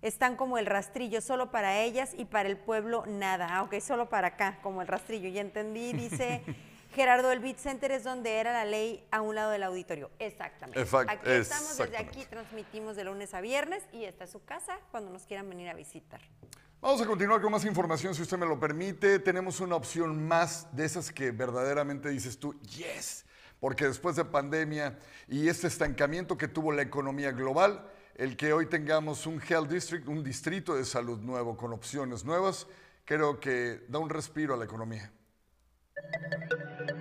están 0.00 0.34
como 0.34 0.58
el 0.58 0.66
rastrillo, 0.66 1.20
solo 1.20 1.52
para 1.52 1.80
ellas 1.80 2.14
y 2.16 2.24
para 2.24 2.48
el 2.48 2.56
pueblo 2.56 3.04
nada. 3.06 3.46
Ah, 3.48 3.62
ok, 3.62 3.78
solo 3.78 4.08
para 4.08 4.28
acá, 4.28 4.58
como 4.60 4.82
el 4.82 4.88
rastrillo, 4.88 5.28
ya 5.28 5.40
entendí, 5.40 5.92
dice 5.92 6.42
Gerardo, 6.92 7.32
el 7.32 7.40
Beat 7.40 7.58
Center 7.58 7.90
es 7.90 8.04
donde 8.04 8.38
era 8.38 8.52
la 8.52 8.64
ley 8.64 9.06
a 9.10 9.20
un 9.20 9.34
lado 9.34 9.50
del 9.50 9.62
auditorio. 9.62 10.10
Exactamente. 10.18 10.80
Exact- 10.80 11.10
aquí 11.10 11.30
estamos, 11.30 11.76
desde 11.78 11.96
aquí 11.96 12.24
transmitimos 12.26 12.96
de 12.96 13.04
lunes 13.04 13.34
a 13.34 13.40
viernes 13.40 13.82
y 13.92 14.04
esta 14.04 14.24
es 14.24 14.30
su 14.30 14.44
casa 14.44 14.78
cuando 14.90 15.10
nos 15.10 15.24
quieran 15.24 15.48
venir 15.48 15.68
a 15.68 15.74
visitar. 15.74 16.20
Vamos 16.80 17.00
a 17.00 17.06
continuar 17.06 17.40
con 17.40 17.52
más 17.52 17.64
información, 17.64 18.14
si 18.14 18.22
usted 18.22 18.36
me 18.38 18.46
lo 18.46 18.58
permite. 18.58 19.18
Tenemos 19.20 19.60
una 19.60 19.76
opción 19.76 20.26
más 20.26 20.66
de 20.74 20.84
esas 20.84 21.12
que 21.12 21.30
verdaderamente 21.30 22.08
dices 22.08 22.38
tú, 22.38 22.58
yes, 22.62 23.24
porque 23.60 23.86
después 23.86 24.16
de 24.16 24.24
pandemia 24.24 24.98
y 25.28 25.48
este 25.48 25.68
estancamiento 25.68 26.36
que 26.36 26.48
tuvo 26.48 26.72
la 26.72 26.82
economía 26.82 27.30
global, 27.30 27.88
el 28.16 28.36
que 28.36 28.52
hoy 28.52 28.66
tengamos 28.66 29.26
un 29.26 29.40
Health 29.40 29.70
District, 29.70 30.08
un 30.08 30.24
distrito 30.24 30.74
de 30.74 30.84
salud 30.84 31.20
nuevo 31.20 31.56
con 31.56 31.72
opciones 31.72 32.24
nuevas, 32.24 32.66
creo 33.04 33.38
que 33.38 33.84
da 33.88 34.00
un 34.00 34.10
respiro 34.10 34.54
a 34.54 34.56
la 34.56 34.64
economía. 34.64 35.12
Thank 36.10 36.90
you. 36.90 36.91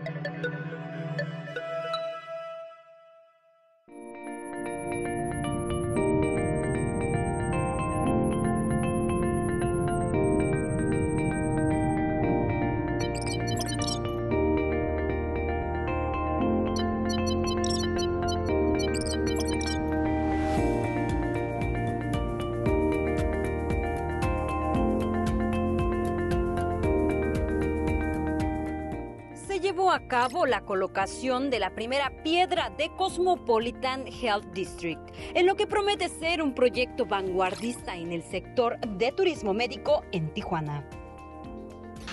Cabo 30.12 30.46
la 30.46 30.66
colocación 30.66 31.50
de 31.50 31.58
la 31.60 31.74
primera 31.74 32.12
piedra 32.22 32.70
de 32.70 32.94
Cosmopolitan 32.98 34.08
Health 34.08 34.44
District, 34.54 35.00
en 35.34 35.46
lo 35.46 35.56
que 35.56 35.68
promete 35.68 36.10
ser 36.10 36.42
un 36.42 36.54
proyecto 36.54 37.06
vanguardista 37.06 37.96
en 37.96 38.12
el 38.12 38.22
sector 38.22 38.78
de 38.82 39.14
turismo 39.14 39.54
médico 39.54 40.04
en 40.12 40.34
Tijuana. 40.34 40.86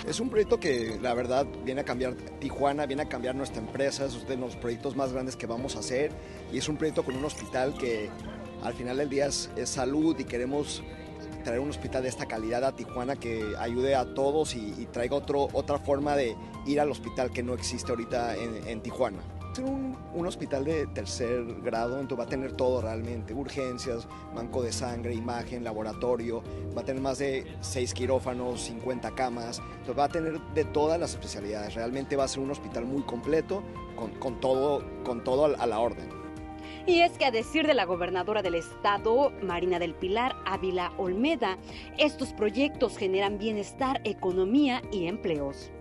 Es 0.07 0.21
un 0.21 0.29
proyecto 0.29 0.61
que 0.61 0.97
la 1.01 1.13
verdad 1.13 1.45
viene 1.65 1.81
a 1.81 1.83
cambiar 1.83 2.13
Tijuana, 2.39 2.85
viene 2.85 3.01
a 3.01 3.09
cambiar 3.09 3.35
nuestra 3.35 3.59
empresa, 3.59 4.05
es 4.05 4.25
de 4.25 4.37
los 4.37 4.55
proyectos 4.55 4.95
más 4.95 5.11
grandes 5.11 5.35
que 5.35 5.45
vamos 5.45 5.75
a 5.75 5.79
hacer 5.79 6.13
y 6.53 6.57
es 6.57 6.69
un 6.69 6.77
proyecto 6.77 7.03
con 7.03 7.17
un 7.17 7.25
hospital 7.25 7.73
que 7.73 8.09
al 8.63 8.75
final 8.75 8.95
del 8.95 9.09
día 9.09 9.25
es, 9.25 9.51
es 9.57 9.67
salud 9.67 10.17
y 10.17 10.23
queremos 10.23 10.83
traer 11.49 11.61
un 11.61 11.69
hospital 11.71 12.03
de 12.03 12.09
esta 12.09 12.27
calidad 12.27 12.63
a 12.63 12.75
Tijuana 12.75 13.15
que 13.15 13.55
ayude 13.57 13.95
a 13.95 14.13
todos 14.13 14.53
y, 14.53 14.87
traiga 14.91 15.15
otro, 15.15 15.47
otra 15.53 15.79
forma 15.79 16.15
de 16.15 16.35
ir 16.67 16.79
al 16.79 16.91
hospital 16.91 17.31
que 17.31 17.41
no 17.41 17.55
existe 17.55 17.91
ahorita 17.91 18.35
en, 18.35 18.67
en 18.67 18.81
Tijuana. 18.81 19.17
Un, 19.57 19.97
un 20.13 20.27
hospital 20.27 20.63
de 20.63 20.85
tercer 20.85 21.43
grado, 21.63 21.99
entonces 21.99 22.19
va 22.19 22.27
a 22.27 22.29
tener 22.29 22.51
todo 22.51 22.81
realmente, 22.81 23.33
urgencias, 23.33 24.07
banco 24.35 24.61
de 24.61 24.71
sangre, 24.71 25.15
imagen, 25.15 25.63
laboratorio, 25.63 26.43
va 26.77 26.83
a 26.83 26.85
tener 26.85 27.01
más 27.01 27.17
de 27.17 27.47
6 27.61 27.95
quirófanos, 27.95 28.61
50 28.65 29.09
camas, 29.15 29.59
entonces 29.71 29.97
va 29.97 30.03
a 30.03 30.09
tener 30.09 30.39
de 30.53 30.65
todas 30.65 30.99
las 30.99 31.13
especialidades, 31.13 31.73
realmente 31.73 32.15
va 32.15 32.25
a 32.25 32.27
ser 32.27 32.41
un 32.41 32.51
hospital 32.51 32.85
muy 32.85 33.01
completo, 33.01 33.63
con, 33.95 34.11
con 34.19 34.39
todo, 34.39 34.83
con 35.03 35.23
todo 35.23 35.45
a 35.45 35.65
la 35.65 35.79
orden. 35.79 36.18
Y 36.89 37.01
es 37.01 37.11
que 37.19 37.25
a 37.25 37.29
decir 37.29 37.67
de 37.67 37.75
la 37.75 37.85
gobernadora 37.85 38.41
del 38.41 38.55
estado, 38.55 39.31
Marina 39.43 39.77
del 39.77 39.93
Pilar 39.93 40.35
Ávila 40.47 40.91
Olmeda, 40.97 41.59
estos 41.99 42.33
proyectos 42.33 42.97
generan 42.97 43.37
bienestar, 43.37 44.01
economía 44.05 44.81
y 44.91 45.05
empleos. 45.05 45.71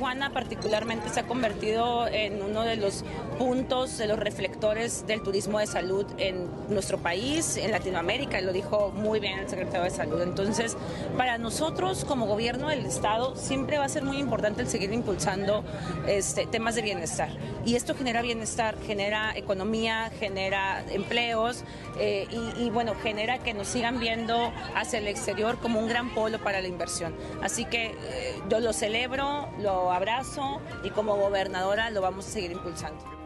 Tijuana 0.00 0.30
particularmente 0.30 1.10
se 1.10 1.20
ha 1.20 1.24
convertido 1.24 2.08
en 2.08 2.40
uno 2.40 2.62
de 2.62 2.76
los 2.76 3.04
puntos, 3.38 3.98
de 3.98 4.06
los 4.06 4.18
reflectores 4.18 5.06
del 5.06 5.22
turismo 5.22 5.58
de 5.58 5.66
salud 5.66 6.06
en 6.16 6.48
nuestro 6.70 6.96
país, 6.96 7.58
en 7.58 7.70
Latinoamérica, 7.70 8.40
lo 8.40 8.54
dijo 8.54 8.92
muy 8.94 9.20
bien 9.20 9.40
el 9.40 9.48
secretario 9.50 9.82
de 9.82 9.90
Salud. 9.90 10.22
Entonces, 10.22 10.74
para 11.18 11.36
nosotros 11.36 12.06
como 12.06 12.24
gobierno 12.24 12.68
del 12.68 12.86
Estado 12.86 13.36
siempre 13.36 13.76
va 13.76 13.84
a 13.84 13.88
ser 13.90 14.02
muy 14.02 14.16
importante 14.16 14.62
el 14.62 14.68
seguir 14.68 14.90
impulsando 14.90 15.64
este, 16.06 16.46
temas 16.46 16.76
de 16.76 16.80
bienestar. 16.80 17.28
Y 17.66 17.76
esto 17.76 17.94
genera 17.94 18.22
bienestar, 18.22 18.76
genera 18.86 19.36
economía, 19.36 20.10
genera 20.18 20.82
empleos 20.90 21.62
eh, 21.98 22.26
y, 22.30 22.64
y, 22.64 22.70
bueno, 22.70 22.94
genera 23.02 23.38
que 23.38 23.52
nos 23.52 23.68
sigan 23.68 24.00
viendo 24.00 24.50
hacia 24.74 24.98
el 24.98 25.08
exterior 25.08 25.58
como 25.58 25.78
un 25.78 25.88
gran 25.88 26.14
polo 26.14 26.38
para 26.38 26.62
la 26.62 26.68
inversión. 26.68 27.14
Así 27.42 27.66
que 27.66 27.88
eh, 27.88 28.40
yo 28.48 28.60
lo 28.60 28.72
celebro, 28.72 29.50
lo 29.58 29.89
abrazo 29.92 30.60
y 30.82 30.90
como 30.90 31.16
gobernadora 31.16 31.90
lo 31.90 32.00
vamos 32.00 32.26
a 32.26 32.30
seguir 32.30 32.52
impulsando. 32.52 33.20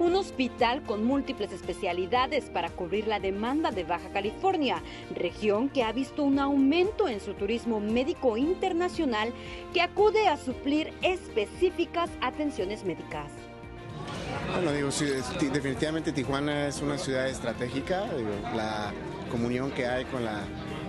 un 0.00 0.16
hospital 0.16 0.82
con 0.82 1.04
múltiples 1.04 1.52
especialidades 1.52 2.50
para 2.50 2.70
cubrir 2.70 3.06
la 3.06 3.20
demanda 3.20 3.70
de 3.70 3.84
Baja 3.84 4.08
California, 4.08 4.82
región 5.14 5.68
que 5.68 5.84
ha 5.84 5.92
visto 5.92 6.24
un 6.24 6.38
aumento 6.38 7.06
en 7.06 7.20
su 7.20 7.34
turismo 7.34 7.80
médico 7.80 8.36
internacional 8.36 9.32
que 9.72 9.82
acude 9.82 10.26
a 10.26 10.36
suplir 10.36 10.92
específicas 11.02 12.10
atenciones 12.20 12.84
médicas. 12.84 13.49
Bueno, 14.52 14.72
digo, 14.72 14.88
definitivamente 15.52 16.12
Tijuana 16.12 16.66
es 16.66 16.82
una 16.82 16.98
ciudad 16.98 17.28
estratégica, 17.28 18.04
la 18.54 18.92
comunión 19.30 19.70
que 19.70 19.86
hay 19.86 20.04
con 20.06 20.24
la 20.24 20.42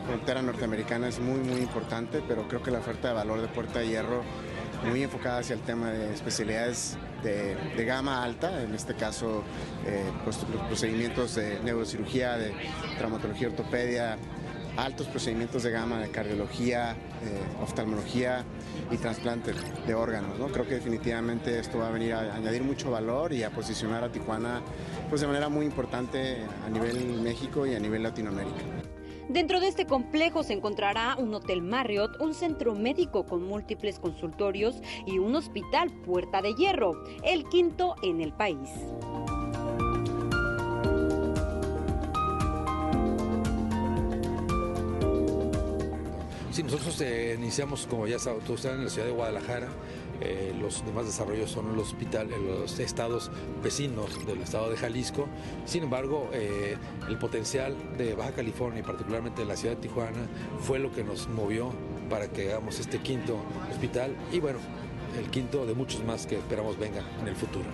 frontera 0.06 0.42
norteamericana 0.42 1.08
es 1.08 1.20
muy, 1.20 1.40
muy 1.40 1.62
importante, 1.62 2.24
pero 2.28 2.48
creo 2.48 2.64
que 2.64 2.72
la 2.72 2.80
oferta 2.80 3.10
de 3.10 3.14
valor 3.14 3.40
de 3.40 3.48
Puerta 3.48 3.80
de 3.80 3.88
Hierro, 3.88 4.24
muy 4.90 5.04
enfocada 5.04 5.40
hacia 5.40 5.54
el 5.54 5.62
tema 5.62 5.92
de 5.92 6.12
especialidades 6.14 6.98
de, 7.24 7.86
gama 7.86 8.24
alta, 8.24 8.64
en 8.64 8.74
este 8.74 8.96
caso 8.96 9.44
eh, 9.86 10.04
pues, 10.24 10.40
los 10.52 10.62
procedimientos 10.64 11.36
de 11.36 11.60
neurocirugía, 11.64 12.38
de 12.38 12.52
traumatología, 12.98 13.50
ortopedia, 13.50 14.18
altos 14.78 15.08
procedimientos 15.08 15.64
de 15.64 15.72
gama 15.72 16.00
de 16.00 16.10
cardiología, 16.10 16.92
eh, 16.92 17.62
oftalmología 17.62 18.46
y 18.92 18.98
trasplante 18.98 19.54
de 19.86 19.94
órganos. 19.94 20.38
¿no? 20.40 20.48
Creo 20.48 20.68
que 20.68 20.76
definitivamente 20.76 21.60
esto 21.60 21.80
va 21.80 21.88
a 21.88 21.92
venir 21.92 22.14
a 22.14 22.36
añadir 22.36 22.64
mucho 22.64 22.92
valor 22.92 23.34
y 23.34 23.44
a 23.44 23.50
posicionar 23.50 24.04
a 24.04 24.12
Tijuana 24.12 24.62
pues, 25.10 25.22
de 25.22 25.28
manera 25.28 25.50
muy 25.50 25.66
importante 25.66 26.38
a 26.66 26.70
nivel 26.70 27.22
México 27.22 27.66
y 27.66 27.76
a 27.76 27.80
nivel 27.80 28.04
Latinoamérica. 28.04 28.62
Dentro 29.30 29.62
de 29.62 29.70
este 29.70 29.86
complejo 29.86 30.44
se 30.44 30.52
encontrará 30.52 31.16
un 31.18 31.34
hotel 31.34 31.62
Marriott, 31.62 32.20
un 32.20 32.34
centro 32.34 32.76
médico 32.76 33.26
con 33.26 33.48
múltiples 33.48 33.98
consultorios 33.98 34.82
y 35.06 35.20
un 35.20 35.34
hospital 35.36 35.90
Puerta 36.06 36.42
de 36.42 36.54
Hierro, 36.54 37.02
el 37.24 37.48
quinto 37.48 37.96
en 38.04 38.20
el 38.20 38.34
país. 38.34 38.70
Sí, 46.52 46.64
nosotros 46.64 47.00
eh, 47.00 47.36
iniciamos, 47.40 47.88
como 47.88 48.08
ya 48.08 48.20
saben, 48.20 48.42
en 48.46 48.84
la 48.84 48.90
ciudad 48.90 49.08
de 49.08 49.14
Guadalajara. 49.14 49.70
Eh, 50.20 50.54
los 50.60 50.86
demás 50.86 51.06
desarrollos 51.06 51.50
son 51.50 51.78
los, 51.78 51.88
hospitales, 51.88 52.38
los 52.40 52.78
estados 52.80 53.32
vecinos 53.64 54.26
del 54.28 54.42
estado 54.42 54.70
de 54.70 54.76
Jalisco. 54.76 55.28
Sin 55.64 55.84
embargo, 55.84 56.30
eh, 56.34 56.76
el 57.08 57.18
potencial 57.18 57.74
de 57.98 58.16
Baja 58.16 58.34
California 58.34 58.82
y 58.82 58.84
particularmente 58.84 59.44
de 59.44 59.48
la 59.48 59.56
ciudad 59.56 59.76
de 59.76 59.82
Tijuana 59.82 60.28
fue 60.60 60.78
lo 60.78 60.92
que 60.92 61.06
nos 61.06 61.30
movió 61.30 61.72
para 62.10 62.28
que 62.28 62.52
hagamos 62.52 62.80
este 62.80 63.00
quinto 63.00 63.38
hospital 63.72 64.14
y 64.34 64.42
bueno, 64.42 64.60
el 65.18 65.30
quinto 65.32 65.66
de 65.66 65.74
muchos 65.74 66.04
más 66.04 66.28
que 66.28 66.36
esperamos 66.36 66.78
vengan 66.78 67.06
en 67.22 67.30
el 67.30 67.36
futuro. 67.36 67.66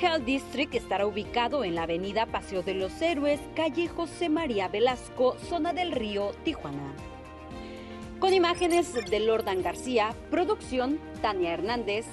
Health 0.00 0.24
District 0.24 0.74
estará 0.74 1.06
ubicado 1.06 1.62
en 1.62 1.76
la 1.76 1.84
avenida 1.84 2.26
Paseo 2.26 2.62
de 2.62 2.74
los 2.74 3.00
Héroes, 3.00 3.40
calle 3.54 3.86
José 3.86 4.28
María 4.28 4.66
Velasco, 4.66 5.36
zona 5.48 5.72
del 5.72 5.92
río, 5.92 6.32
Tijuana. 6.42 6.94
Con 8.20 8.34
imágenes 8.34 8.92
de 8.92 9.18
Lordan 9.18 9.62
García, 9.62 10.14
producción 10.30 11.00
Tania 11.22 11.54
Hernández. 11.54 12.04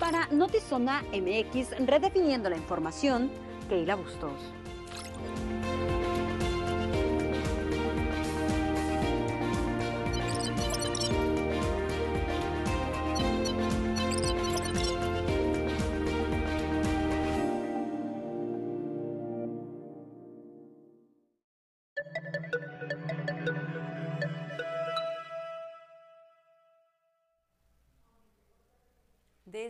Para 0.00 0.26
Notizona 0.28 1.04
MX, 1.12 1.86
redefiniendo 1.86 2.48
la 2.48 2.56
información, 2.56 3.30
Keila 3.68 3.94
Bustos. 3.94 4.40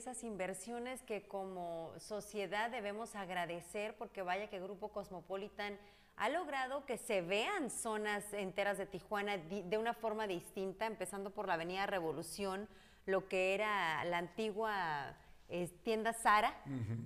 Esas 0.05 0.23
inversiones 0.23 1.03
que 1.03 1.23
como 1.23 1.91
sociedad 1.99 2.71
debemos 2.71 3.15
agradecer 3.15 3.97
porque 3.97 4.21
vaya 4.21 4.51
que 4.51 4.61
Grupo 4.61 4.89
Cosmopolitan 4.89 5.79
ha 6.17 6.29
logrado 6.29 6.85
que 6.85 6.99
se 6.99 7.23
vean 7.23 7.71
zonas 7.71 8.23
enteras 8.35 8.77
de 8.77 8.85
Tijuana 8.85 9.39
de 9.39 9.79
una 9.79 9.95
forma 9.95 10.27
distinta, 10.27 10.85
empezando 10.85 11.31
por 11.31 11.49
la 11.49 11.55
Avenida 11.55 11.87
Revolución, 11.87 12.69
lo 13.07 13.29
que 13.29 13.55
era 13.55 14.05
la 14.05 14.19
antigua 14.19 15.17
eh, 15.49 15.71
tienda 15.85 16.13
Sara, 16.13 16.55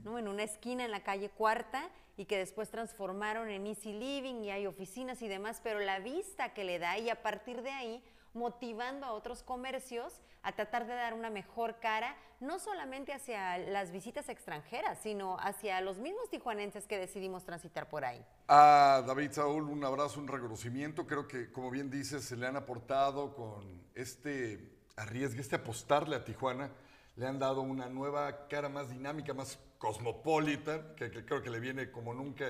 ¿no? 0.03 0.19
en 0.19 0.27
una 0.27 0.43
esquina 0.43 0.85
en 0.85 0.91
la 0.91 1.05
calle 1.05 1.31
Cuarta, 1.31 1.89
y 2.17 2.25
que 2.25 2.37
después 2.37 2.69
transformaron 2.69 3.49
en 3.49 3.69
Easy 3.69 3.93
Living 3.93 4.43
y 4.43 4.51
hay 4.51 4.67
oficinas 4.67 5.23
y 5.23 5.29
demás, 5.29 5.61
pero 5.63 5.79
la 5.79 6.01
vista 6.01 6.53
que 6.53 6.65
le 6.65 6.81
da 6.81 6.99
y 6.99 7.11
a 7.11 7.23
partir 7.23 7.63
de 7.63 7.71
ahí 7.71 8.03
motivando 8.35 9.07
a 9.07 9.13
otros 9.13 9.43
comercios 9.43 10.21
a 10.43 10.53
tratar 10.53 10.87
de 10.87 10.95
dar 10.95 11.15
una 11.15 11.31
mejor 11.31 11.79
cara, 11.81 12.17
no 12.41 12.59
solamente 12.59 13.13
hacia 13.13 13.59
las 13.59 13.91
visitas 13.91 14.29
extranjeras, 14.29 14.99
sino 15.03 15.39
hacia 15.41 15.81
los 15.81 15.99
mismos 15.99 16.31
tijuanenses 16.31 16.87
que 16.87 16.97
decidimos 16.97 17.45
transitar 17.45 17.89
por 17.89 18.05
ahí. 18.05 18.25
A 18.47 19.03
David 19.07 19.33
Saúl, 19.33 19.65
un 19.65 19.85
abrazo, 19.85 20.21
un 20.21 20.29
reconocimiento. 20.29 21.07
Creo 21.07 21.27
que, 21.27 21.51
como 21.51 21.71
bien 21.71 21.91
dices, 21.91 22.25
se 22.25 22.37
le 22.37 22.47
han 22.47 22.57
aportado 22.57 23.35
con 23.35 23.83
este 23.95 24.79
arriesgue, 24.97 25.41
este 25.41 25.57
apostarle 25.57 26.17
a 26.17 26.25
Tijuana, 26.25 26.71
le 27.17 27.27
han 27.27 27.39
dado 27.39 27.63
una 27.63 27.89
nueva 27.89 28.49
cara 28.49 28.69
más 28.69 28.91
dinámica, 28.91 29.35
más 29.35 29.59
cosmopolita, 29.79 30.95
que, 30.97 31.11
creo 31.11 31.43
que 31.43 31.51
le 31.51 31.61
viene 31.61 31.91
como 31.91 32.15
nunca 32.15 32.47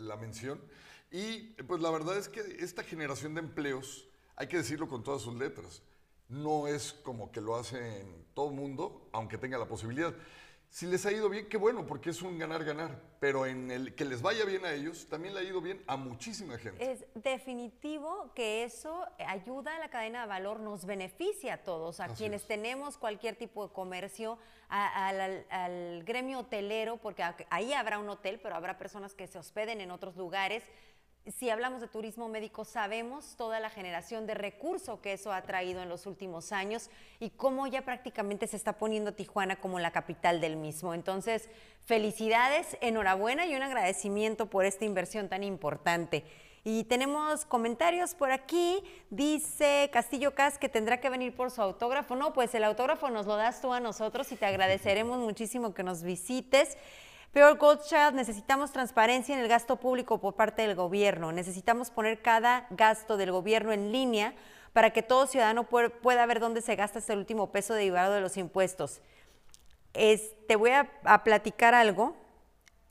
la 0.00 0.16
mención. 0.16 0.60
Y 1.10 1.40
pues 1.64 1.80
la 1.80 1.90
verdad 1.90 2.16
es 2.16 2.28
que 2.28 2.40
esta 2.60 2.82
generación 2.82 3.34
de 3.34 3.40
empleos, 3.40 4.08
hay 4.36 4.46
que 4.46 4.58
decirlo 4.58 4.88
con 4.88 5.02
todas 5.02 5.22
sus 5.22 5.34
letras, 5.34 5.82
no 6.28 6.66
es 6.66 6.92
como 6.92 7.30
que 7.30 7.40
lo 7.40 7.56
hacen 7.56 8.26
todo 8.34 8.48
el 8.48 8.54
mundo, 8.54 9.08
aunque 9.12 9.38
tenga 9.38 9.58
la 9.58 9.66
posibilidad. 9.66 10.14
Si 10.70 10.86
les 10.86 11.04
ha 11.04 11.12
ido 11.12 11.28
bien, 11.28 11.50
qué 11.50 11.58
bueno, 11.58 11.84
porque 11.84 12.08
es 12.08 12.22
un 12.22 12.38
ganar-ganar. 12.38 12.98
Pero 13.20 13.44
en 13.44 13.70
el 13.70 13.94
que 13.94 14.06
les 14.06 14.22
vaya 14.22 14.46
bien 14.46 14.64
a 14.64 14.72
ellos, 14.72 15.06
también 15.10 15.34
le 15.34 15.40
ha 15.40 15.42
ido 15.42 15.60
bien 15.60 15.84
a 15.86 15.98
muchísima 15.98 16.56
gente. 16.56 16.90
Es 16.90 17.04
definitivo 17.14 18.32
que 18.34 18.64
eso 18.64 19.04
ayuda 19.18 19.76
a 19.76 19.78
la 19.78 19.90
cadena 19.90 20.22
de 20.22 20.28
valor, 20.28 20.60
nos 20.60 20.86
beneficia 20.86 21.52
a 21.54 21.58
todos, 21.58 22.00
a 22.00 22.08
quienes 22.14 22.46
tenemos 22.46 22.96
cualquier 22.96 23.36
tipo 23.36 23.68
de 23.68 23.74
comercio, 23.74 24.38
al 24.70 26.02
gremio 26.04 26.38
hotelero, 26.38 26.96
porque 26.96 27.22
ahí 27.50 27.74
habrá 27.74 27.98
un 27.98 28.08
hotel, 28.08 28.40
pero 28.42 28.54
habrá 28.54 28.78
personas 28.78 29.12
que 29.12 29.26
se 29.26 29.38
hospeden 29.38 29.82
en 29.82 29.90
otros 29.90 30.16
lugares 30.16 30.64
si 31.26 31.50
hablamos 31.50 31.80
de 31.80 31.86
turismo 31.86 32.28
médico, 32.28 32.64
sabemos 32.64 33.36
toda 33.36 33.60
la 33.60 33.70
generación 33.70 34.26
de 34.26 34.34
recurso 34.34 35.00
que 35.00 35.12
eso 35.12 35.32
ha 35.32 35.42
traído 35.42 35.80
en 35.80 35.88
los 35.88 36.06
últimos 36.06 36.50
años 36.50 36.90
y 37.20 37.30
cómo 37.30 37.66
ya 37.68 37.82
prácticamente 37.82 38.46
se 38.48 38.56
está 38.56 38.72
poniendo 38.72 39.14
Tijuana 39.14 39.56
como 39.56 39.78
la 39.78 39.92
capital 39.92 40.40
del 40.40 40.56
mismo. 40.56 40.94
Entonces, 40.94 41.48
felicidades, 41.84 42.76
enhorabuena 42.80 43.46
y 43.46 43.54
un 43.54 43.62
agradecimiento 43.62 44.46
por 44.46 44.64
esta 44.64 44.84
inversión 44.84 45.28
tan 45.28 45.44
importante. 45.44 46.24
Y 46.64 46.84
tenemos 46.84 47.44
comentarios 47.44 48.14
por 48.14 48.30
aquí. 48.30 48.82
Dice 49.10 49.90
Castillo 49.92 50.34
Cas 50.34 50.58
que 50.58 50.68
tendrá 50.68 51.00
que 51.00 51.10
venir 51.10 51.34
por 51.34 51.50
su 51.50 51.60
autógrafo. 51.60 52.14
No, 52.14 52.32
pues 52.32 52.54
el 52.54 52.62
autógrafo 52.62 53.10
nos 53.10 53.26
lo 53.26 53.36
das 53.36 53.60
tú 53.60 53.72
a 53.72 53.80
nosotros 53.80 54.30
y 54.30 54.36
te 54.36 54.46
agradeceremos 54.46 55.18
muchísimo 55.18 55.74
que 55.74 55.82
nos 55.82 56.02
visites. 56.02 56.76
Peor 57.32 57.56
Goldchild, 57.56 58.12
necesitamos 58.12 58.72
transparencia 58.72 59.34
en 59.34 59.40
el 59.40 59.48
gasto 59.48 59.76
público 59.76 60.20
por 60.20 60.34
parte 60.34 60.60
del 60.60 60.74
gobierno. 60.74 61.32
Necesitamos 61.32 61.90
poner 61.90 62.20
cada 62.20 62.66
gasto 62.68 63.16
del 63.16 63.32
gobierno 63.32 63.72
en 63.72 63.90
línea 63.90 64.34
para 64.74 64.90
que 64.90 65.02
todo 65.02 65.26
ciudadano 65.26 65.64
pueda 65.64 66.26
ver 66.26 66.40
dónde 66.40 66.60
se 66.60 66.76
gasta 66.76 66.98
este 66.98 67.16
último 67.16 67.50
peso 67.50 67.72
derivado 67.72 68.12
de 68.12 68.20
los 68.20 68.36
impuestos. 68.36 69.00
te 69.94 70.56
voy 70.56 70.72
a, 70.72 71.24
platicar 71.24 71.74
algo. 71.74 72.14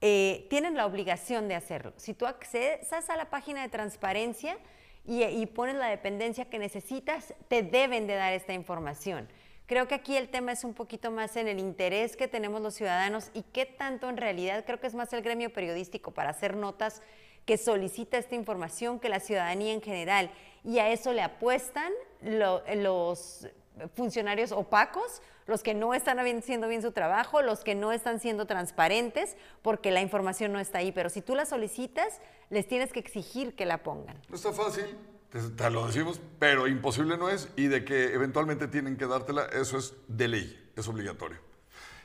Eh, 0.03 0.47
tienen 0.49 0.75
la 0.75 0.87
obligación 0.87 1.47
de 1.47 1.53
hacerlo. 1.53 1.93
Si 1.97 2.15
tú 2.15 2.25
accedes 2.25 2.91
a 2.91 3.15
la 3.15 3.29
página 3.29 3.61
de 3.61 3.69
transparencia 3.69 4.57
y, 5.05 5.23
y 5.23 5.45
pones 5.45 5.75
la 5.75 5.85
dependencia 5.85 6.49
que 6.49 6.57
necesitas, 6.57 7.35
te 7.47 7.61
deben 7.61 8.07
de 8.07 8.15
dar 8.15 8.33
esta 8.33 8.53
información. 8.53 9.27
Creo 9.71 9.87
que 9.87 9.95
aquí 9.95 10.17
el 10.17 10.27
tema 10.27 10.51
es 10.51 10.65
un 10.65 10.73
poquito 10.73 11.11
más 11.11 11.37
en 11.37 11.47
el 11.47 11.57
interés 11.57 12.17
que 12.17 12.27
tenemos 12.27 12.61
los 12.61 12.73
ciudadanos 12.73 13.31
y 13.33 13.43
qué 13.43 13.65
tanto 13.65 14.09
en 14.09 14.17
realidad 14.17 14.65
creo 14.65 14.81
que 14.81 14.87
es 14.87 14.93
más 14.93 15.13
el 15.13 15.21
gremio 15.21 15.53
periodístico 15.53 16.11
para 16.11 16.31
hacer 16.31 16.57
notas 16.57 17.01
que 17.45 17.57
solicita 17.57 18.17
esta 18.17 18.35
información 18.35 18.99
que 18.99 19.07
la 19.07 19.21
ciudadanía 19.21 19.71
en 19.71 19.81
general. 19.81 20.29
Y 20.65 20.79
a 20.79 20.89
eso 20.89 21.13
le 21.13 21.21
apuestan 21.21 21.93
los 22.21 23.47
funcionarios 23.95 24.51
opacos, 24.51 25.21
los 25.47 25.63
que 25.63 25.73
no 25.73 25.93
están 25.93 26.19
haciendo 26.19 26.67
bien 26.67 26.81
su 26.81 26.91
trabajo, 26.91 27.41
los 27.41 27.63
que 27.63 27.73
no 27.73 27.93
están 27.93 28.19
siendo 28.19 28.47
transparentes, 28.47 29.37
porque 29.61 29.89
la 29.89 30.01
información 30.01 30.51
no 30.51 30.59
está 30.59 30.79
ahí. 30.79 30.91
Pero 30.91 31.09
si 31.09 31.21
tú 31.21 31.33
la 31.33 31.45
solicitas, 31.45 32.19
les 32.49 32.67
tienes 32.67 32.91
que 32.91 32.99
exigir 32.99 33.55
que 33.55 33.65
la 33.65 33.83
pongan. 33.83 34.17
No 34.27 34.35
está 34.35 34.51
fácil, 34.51 34.97
te, 35.31 35.69
lo 35.69 35.87
decimos, 35.87 36.19
pero 36.39 36.67
imposible 36.67 37.17
no 37.17 37.29
es, 37.29 37.47
y 37.55 37.67
de 37.67 37.85
que 37.85 38.13
eventualmente 38.13 38.67
tienen 38.67 38.97
que 38.97 39.07
dártela, 39.07 39.45
eso 39.45 39.77
es 39.77 39.93
de 40.07 40.27
ley, 40.27 40.71
es 40.75 40.87
obligatorio. 40.87 41.39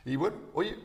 Y 0.05 0.17
bueno, 0.17 0.37
oye, 0.55 0.79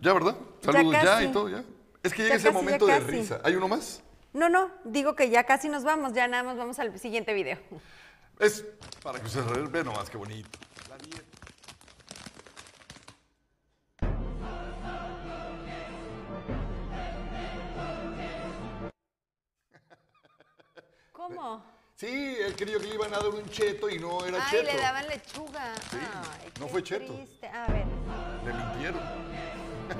Ya, 0.00 0.12
¿verdad? 0.12 0.36
Saludos 0.60 0.96
ya, 1.02 1.22
y 1.22 1.32
todo, 1.32 1.48
ya. 1.48 1.64
Es 2.02 2.12
que 2.12 2.22
llega 2.22 2.34
Ya 2.34 2.36
ese 2.36 2.48
casi, 2.48 2.56
momento 2.56 2.86
de 2.86 2.98
risa. 2.98 3.40
¿Hay 3.44 3.54
uno 3.54 3.68
más? 3.68 4.02
No, 4.32 4.48
no, 4.48 4.70
digo 4.84 5.14
que 5.14 5.30
ya 5.30 5.44
casi 5.44 5.68
nos 5.68 5.84
vamos, 5.84 6.14
ya 6.14 6.26
nada 6.26 6.42
más 6.42 6.56
vamos 6.56 6.78
al 6.78 6.98
siguiente 6.98 7.32
video. 7.32 7.58
Es 8.40 8.64
para 9.02 9.20
que 9.20 9.26
ustedes 9.26 9.70
vean 9.70 9.84
nomás 9.86 10.10
qué 10.10 10.16
bonito. 10.16 10.58
¿Cómo? 21.34 21.64
Sí, 21.94 22.36
él 22.40 22.56
creyó 22.56 22.80
que 22.80 22.86
le 22.88 22.94
iban 22.94 23.12
a 23.14 23.18
dar 23.18 23.28
un 23.28 23.48
cheto 23.48 23.88
y 23.88 23.98
no 23.98 24.24
era 24.24 24.38
Ay, 24.44 24.50
cheto. 24.50 24.72
le 24.74 24.80
daban 24.80 25.06
lechuga. 25.08 25.74
Sí, 25.90 25.98
Ay, 26.00 26.50
no 26.58 26.68
fue 26.68 26.82
cheto. 26.82 27.12
triste. 27.14 27.46
A 27.48 27.66
ver. 27.68 27.84
Le 28.44 28.52
mintieron. 28.52 29.00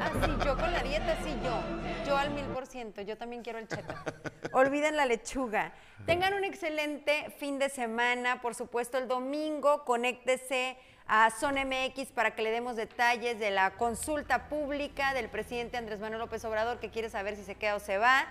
Ah, 0.00 0.10
sí, 0.24 0.30
yo 0.44 0.56
con 0.56 0.72
la 0.72 0.82
dieta, 0.82 1.16
sí, 1.22 1.36
yo. 1.44 1.60
Yo 2.06 2.16
al 2.16 2.30
mil 2.30 2.46
por 2.46 2.66
ciento, 2.66 3.02
yo 3.02 3.16
también 3.18 3.42
quiero 3.42 3.58
el 3.58 3.68
cheto. 3.68 3.94
Olviden 4.52 4.96
la 4.96 5.06
lechuga. 5.06 5.72
Tengan 6.06 6.34
un 6.34 6.44
excelente 6.44 7.30
fin 7.38 7.58
de 7.58 7.68
semana. 7.68 8.40
Por 8.40 8.54
supuesto, 8.54 8.96
el 8.98 9.06
domingo 9.06 9.84
conéctese 9.84 10.78
a 11.06 11.30
Son 11.30 11.54
MX 11.56 12.10
para 12.12 12.34
que 12.34 12.42
le 12.42 12.50
demos 12.50 12.74
detalles 12.76 13.38
de 13.38 13.50
la 13.50 13.72
consulta 13.76 14.48
pública 14.48 15.12
del 15.14 15.28
presidente 15.28 15.76
Andrés 15.76 16.00
Manuel 16.00 16.20
López 16.20 16.44
Obrador 16.46 16.80
que 16.80 16.90
quiere 16.90 17.10
saber 17.10 17.36
si 17.36 17.44
se 17.44 17.54
queda 17.56 17.76
o 17.76 17.80
se 17.80 17.98
va. 17.98 18.26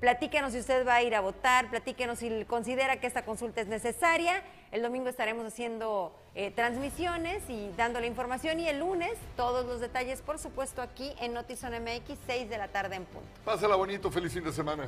Platíquenos 0.00 0.52
si 0.52 0.58
usted 0.58 0.86
va 0.86 0.96
a 0.96 1.02
ir 1.02 1.14
a 1.14 1.20
votar, 1.20 1.70
platíquenos 1.70 2.18
si 2.18 2.44
considera 2.44 3.00
que 3.00 3.06
esta 3.06 3.24
consulta 3.24 3.62
es 3.62 3.66
necesaria. 3.66 4.42
El 4.70 4.82
domingo 4.82 5.08
estaremos 5.08 5.46
haciendo 5.46 6.14
eh, 6.34 6.50
transmisiones 6.50 7.42
y 7.48 7.70
dando 7.76 8.00
la 8.00 8.06
información 8.06 8.60
y 8.60 8.68
el 8.68 8.80
lunes 8.80 9.14
todos 9.36 9.64
los 9.64 9.80
detalles, 9.80 10.20
por 10.20 10.38
supuesto, 10.38 10.82
aquí 10.82 11.14
en 11.20 11.32
Notizón 11.32 11.72
MX, 11.72 12.18
6 12.26 12.50
de 12.50 12.58
la 12.58 12.68
tarde 12.68 12.96
en 12.96 13.04
punto. 13.06 13.28
Pásala 13.44 13.74
bonito, 13.76 14.10
feliz 14.10 14.32
fin 14.32 14.44
de 14.44 14.52
semana. 14.52 14.86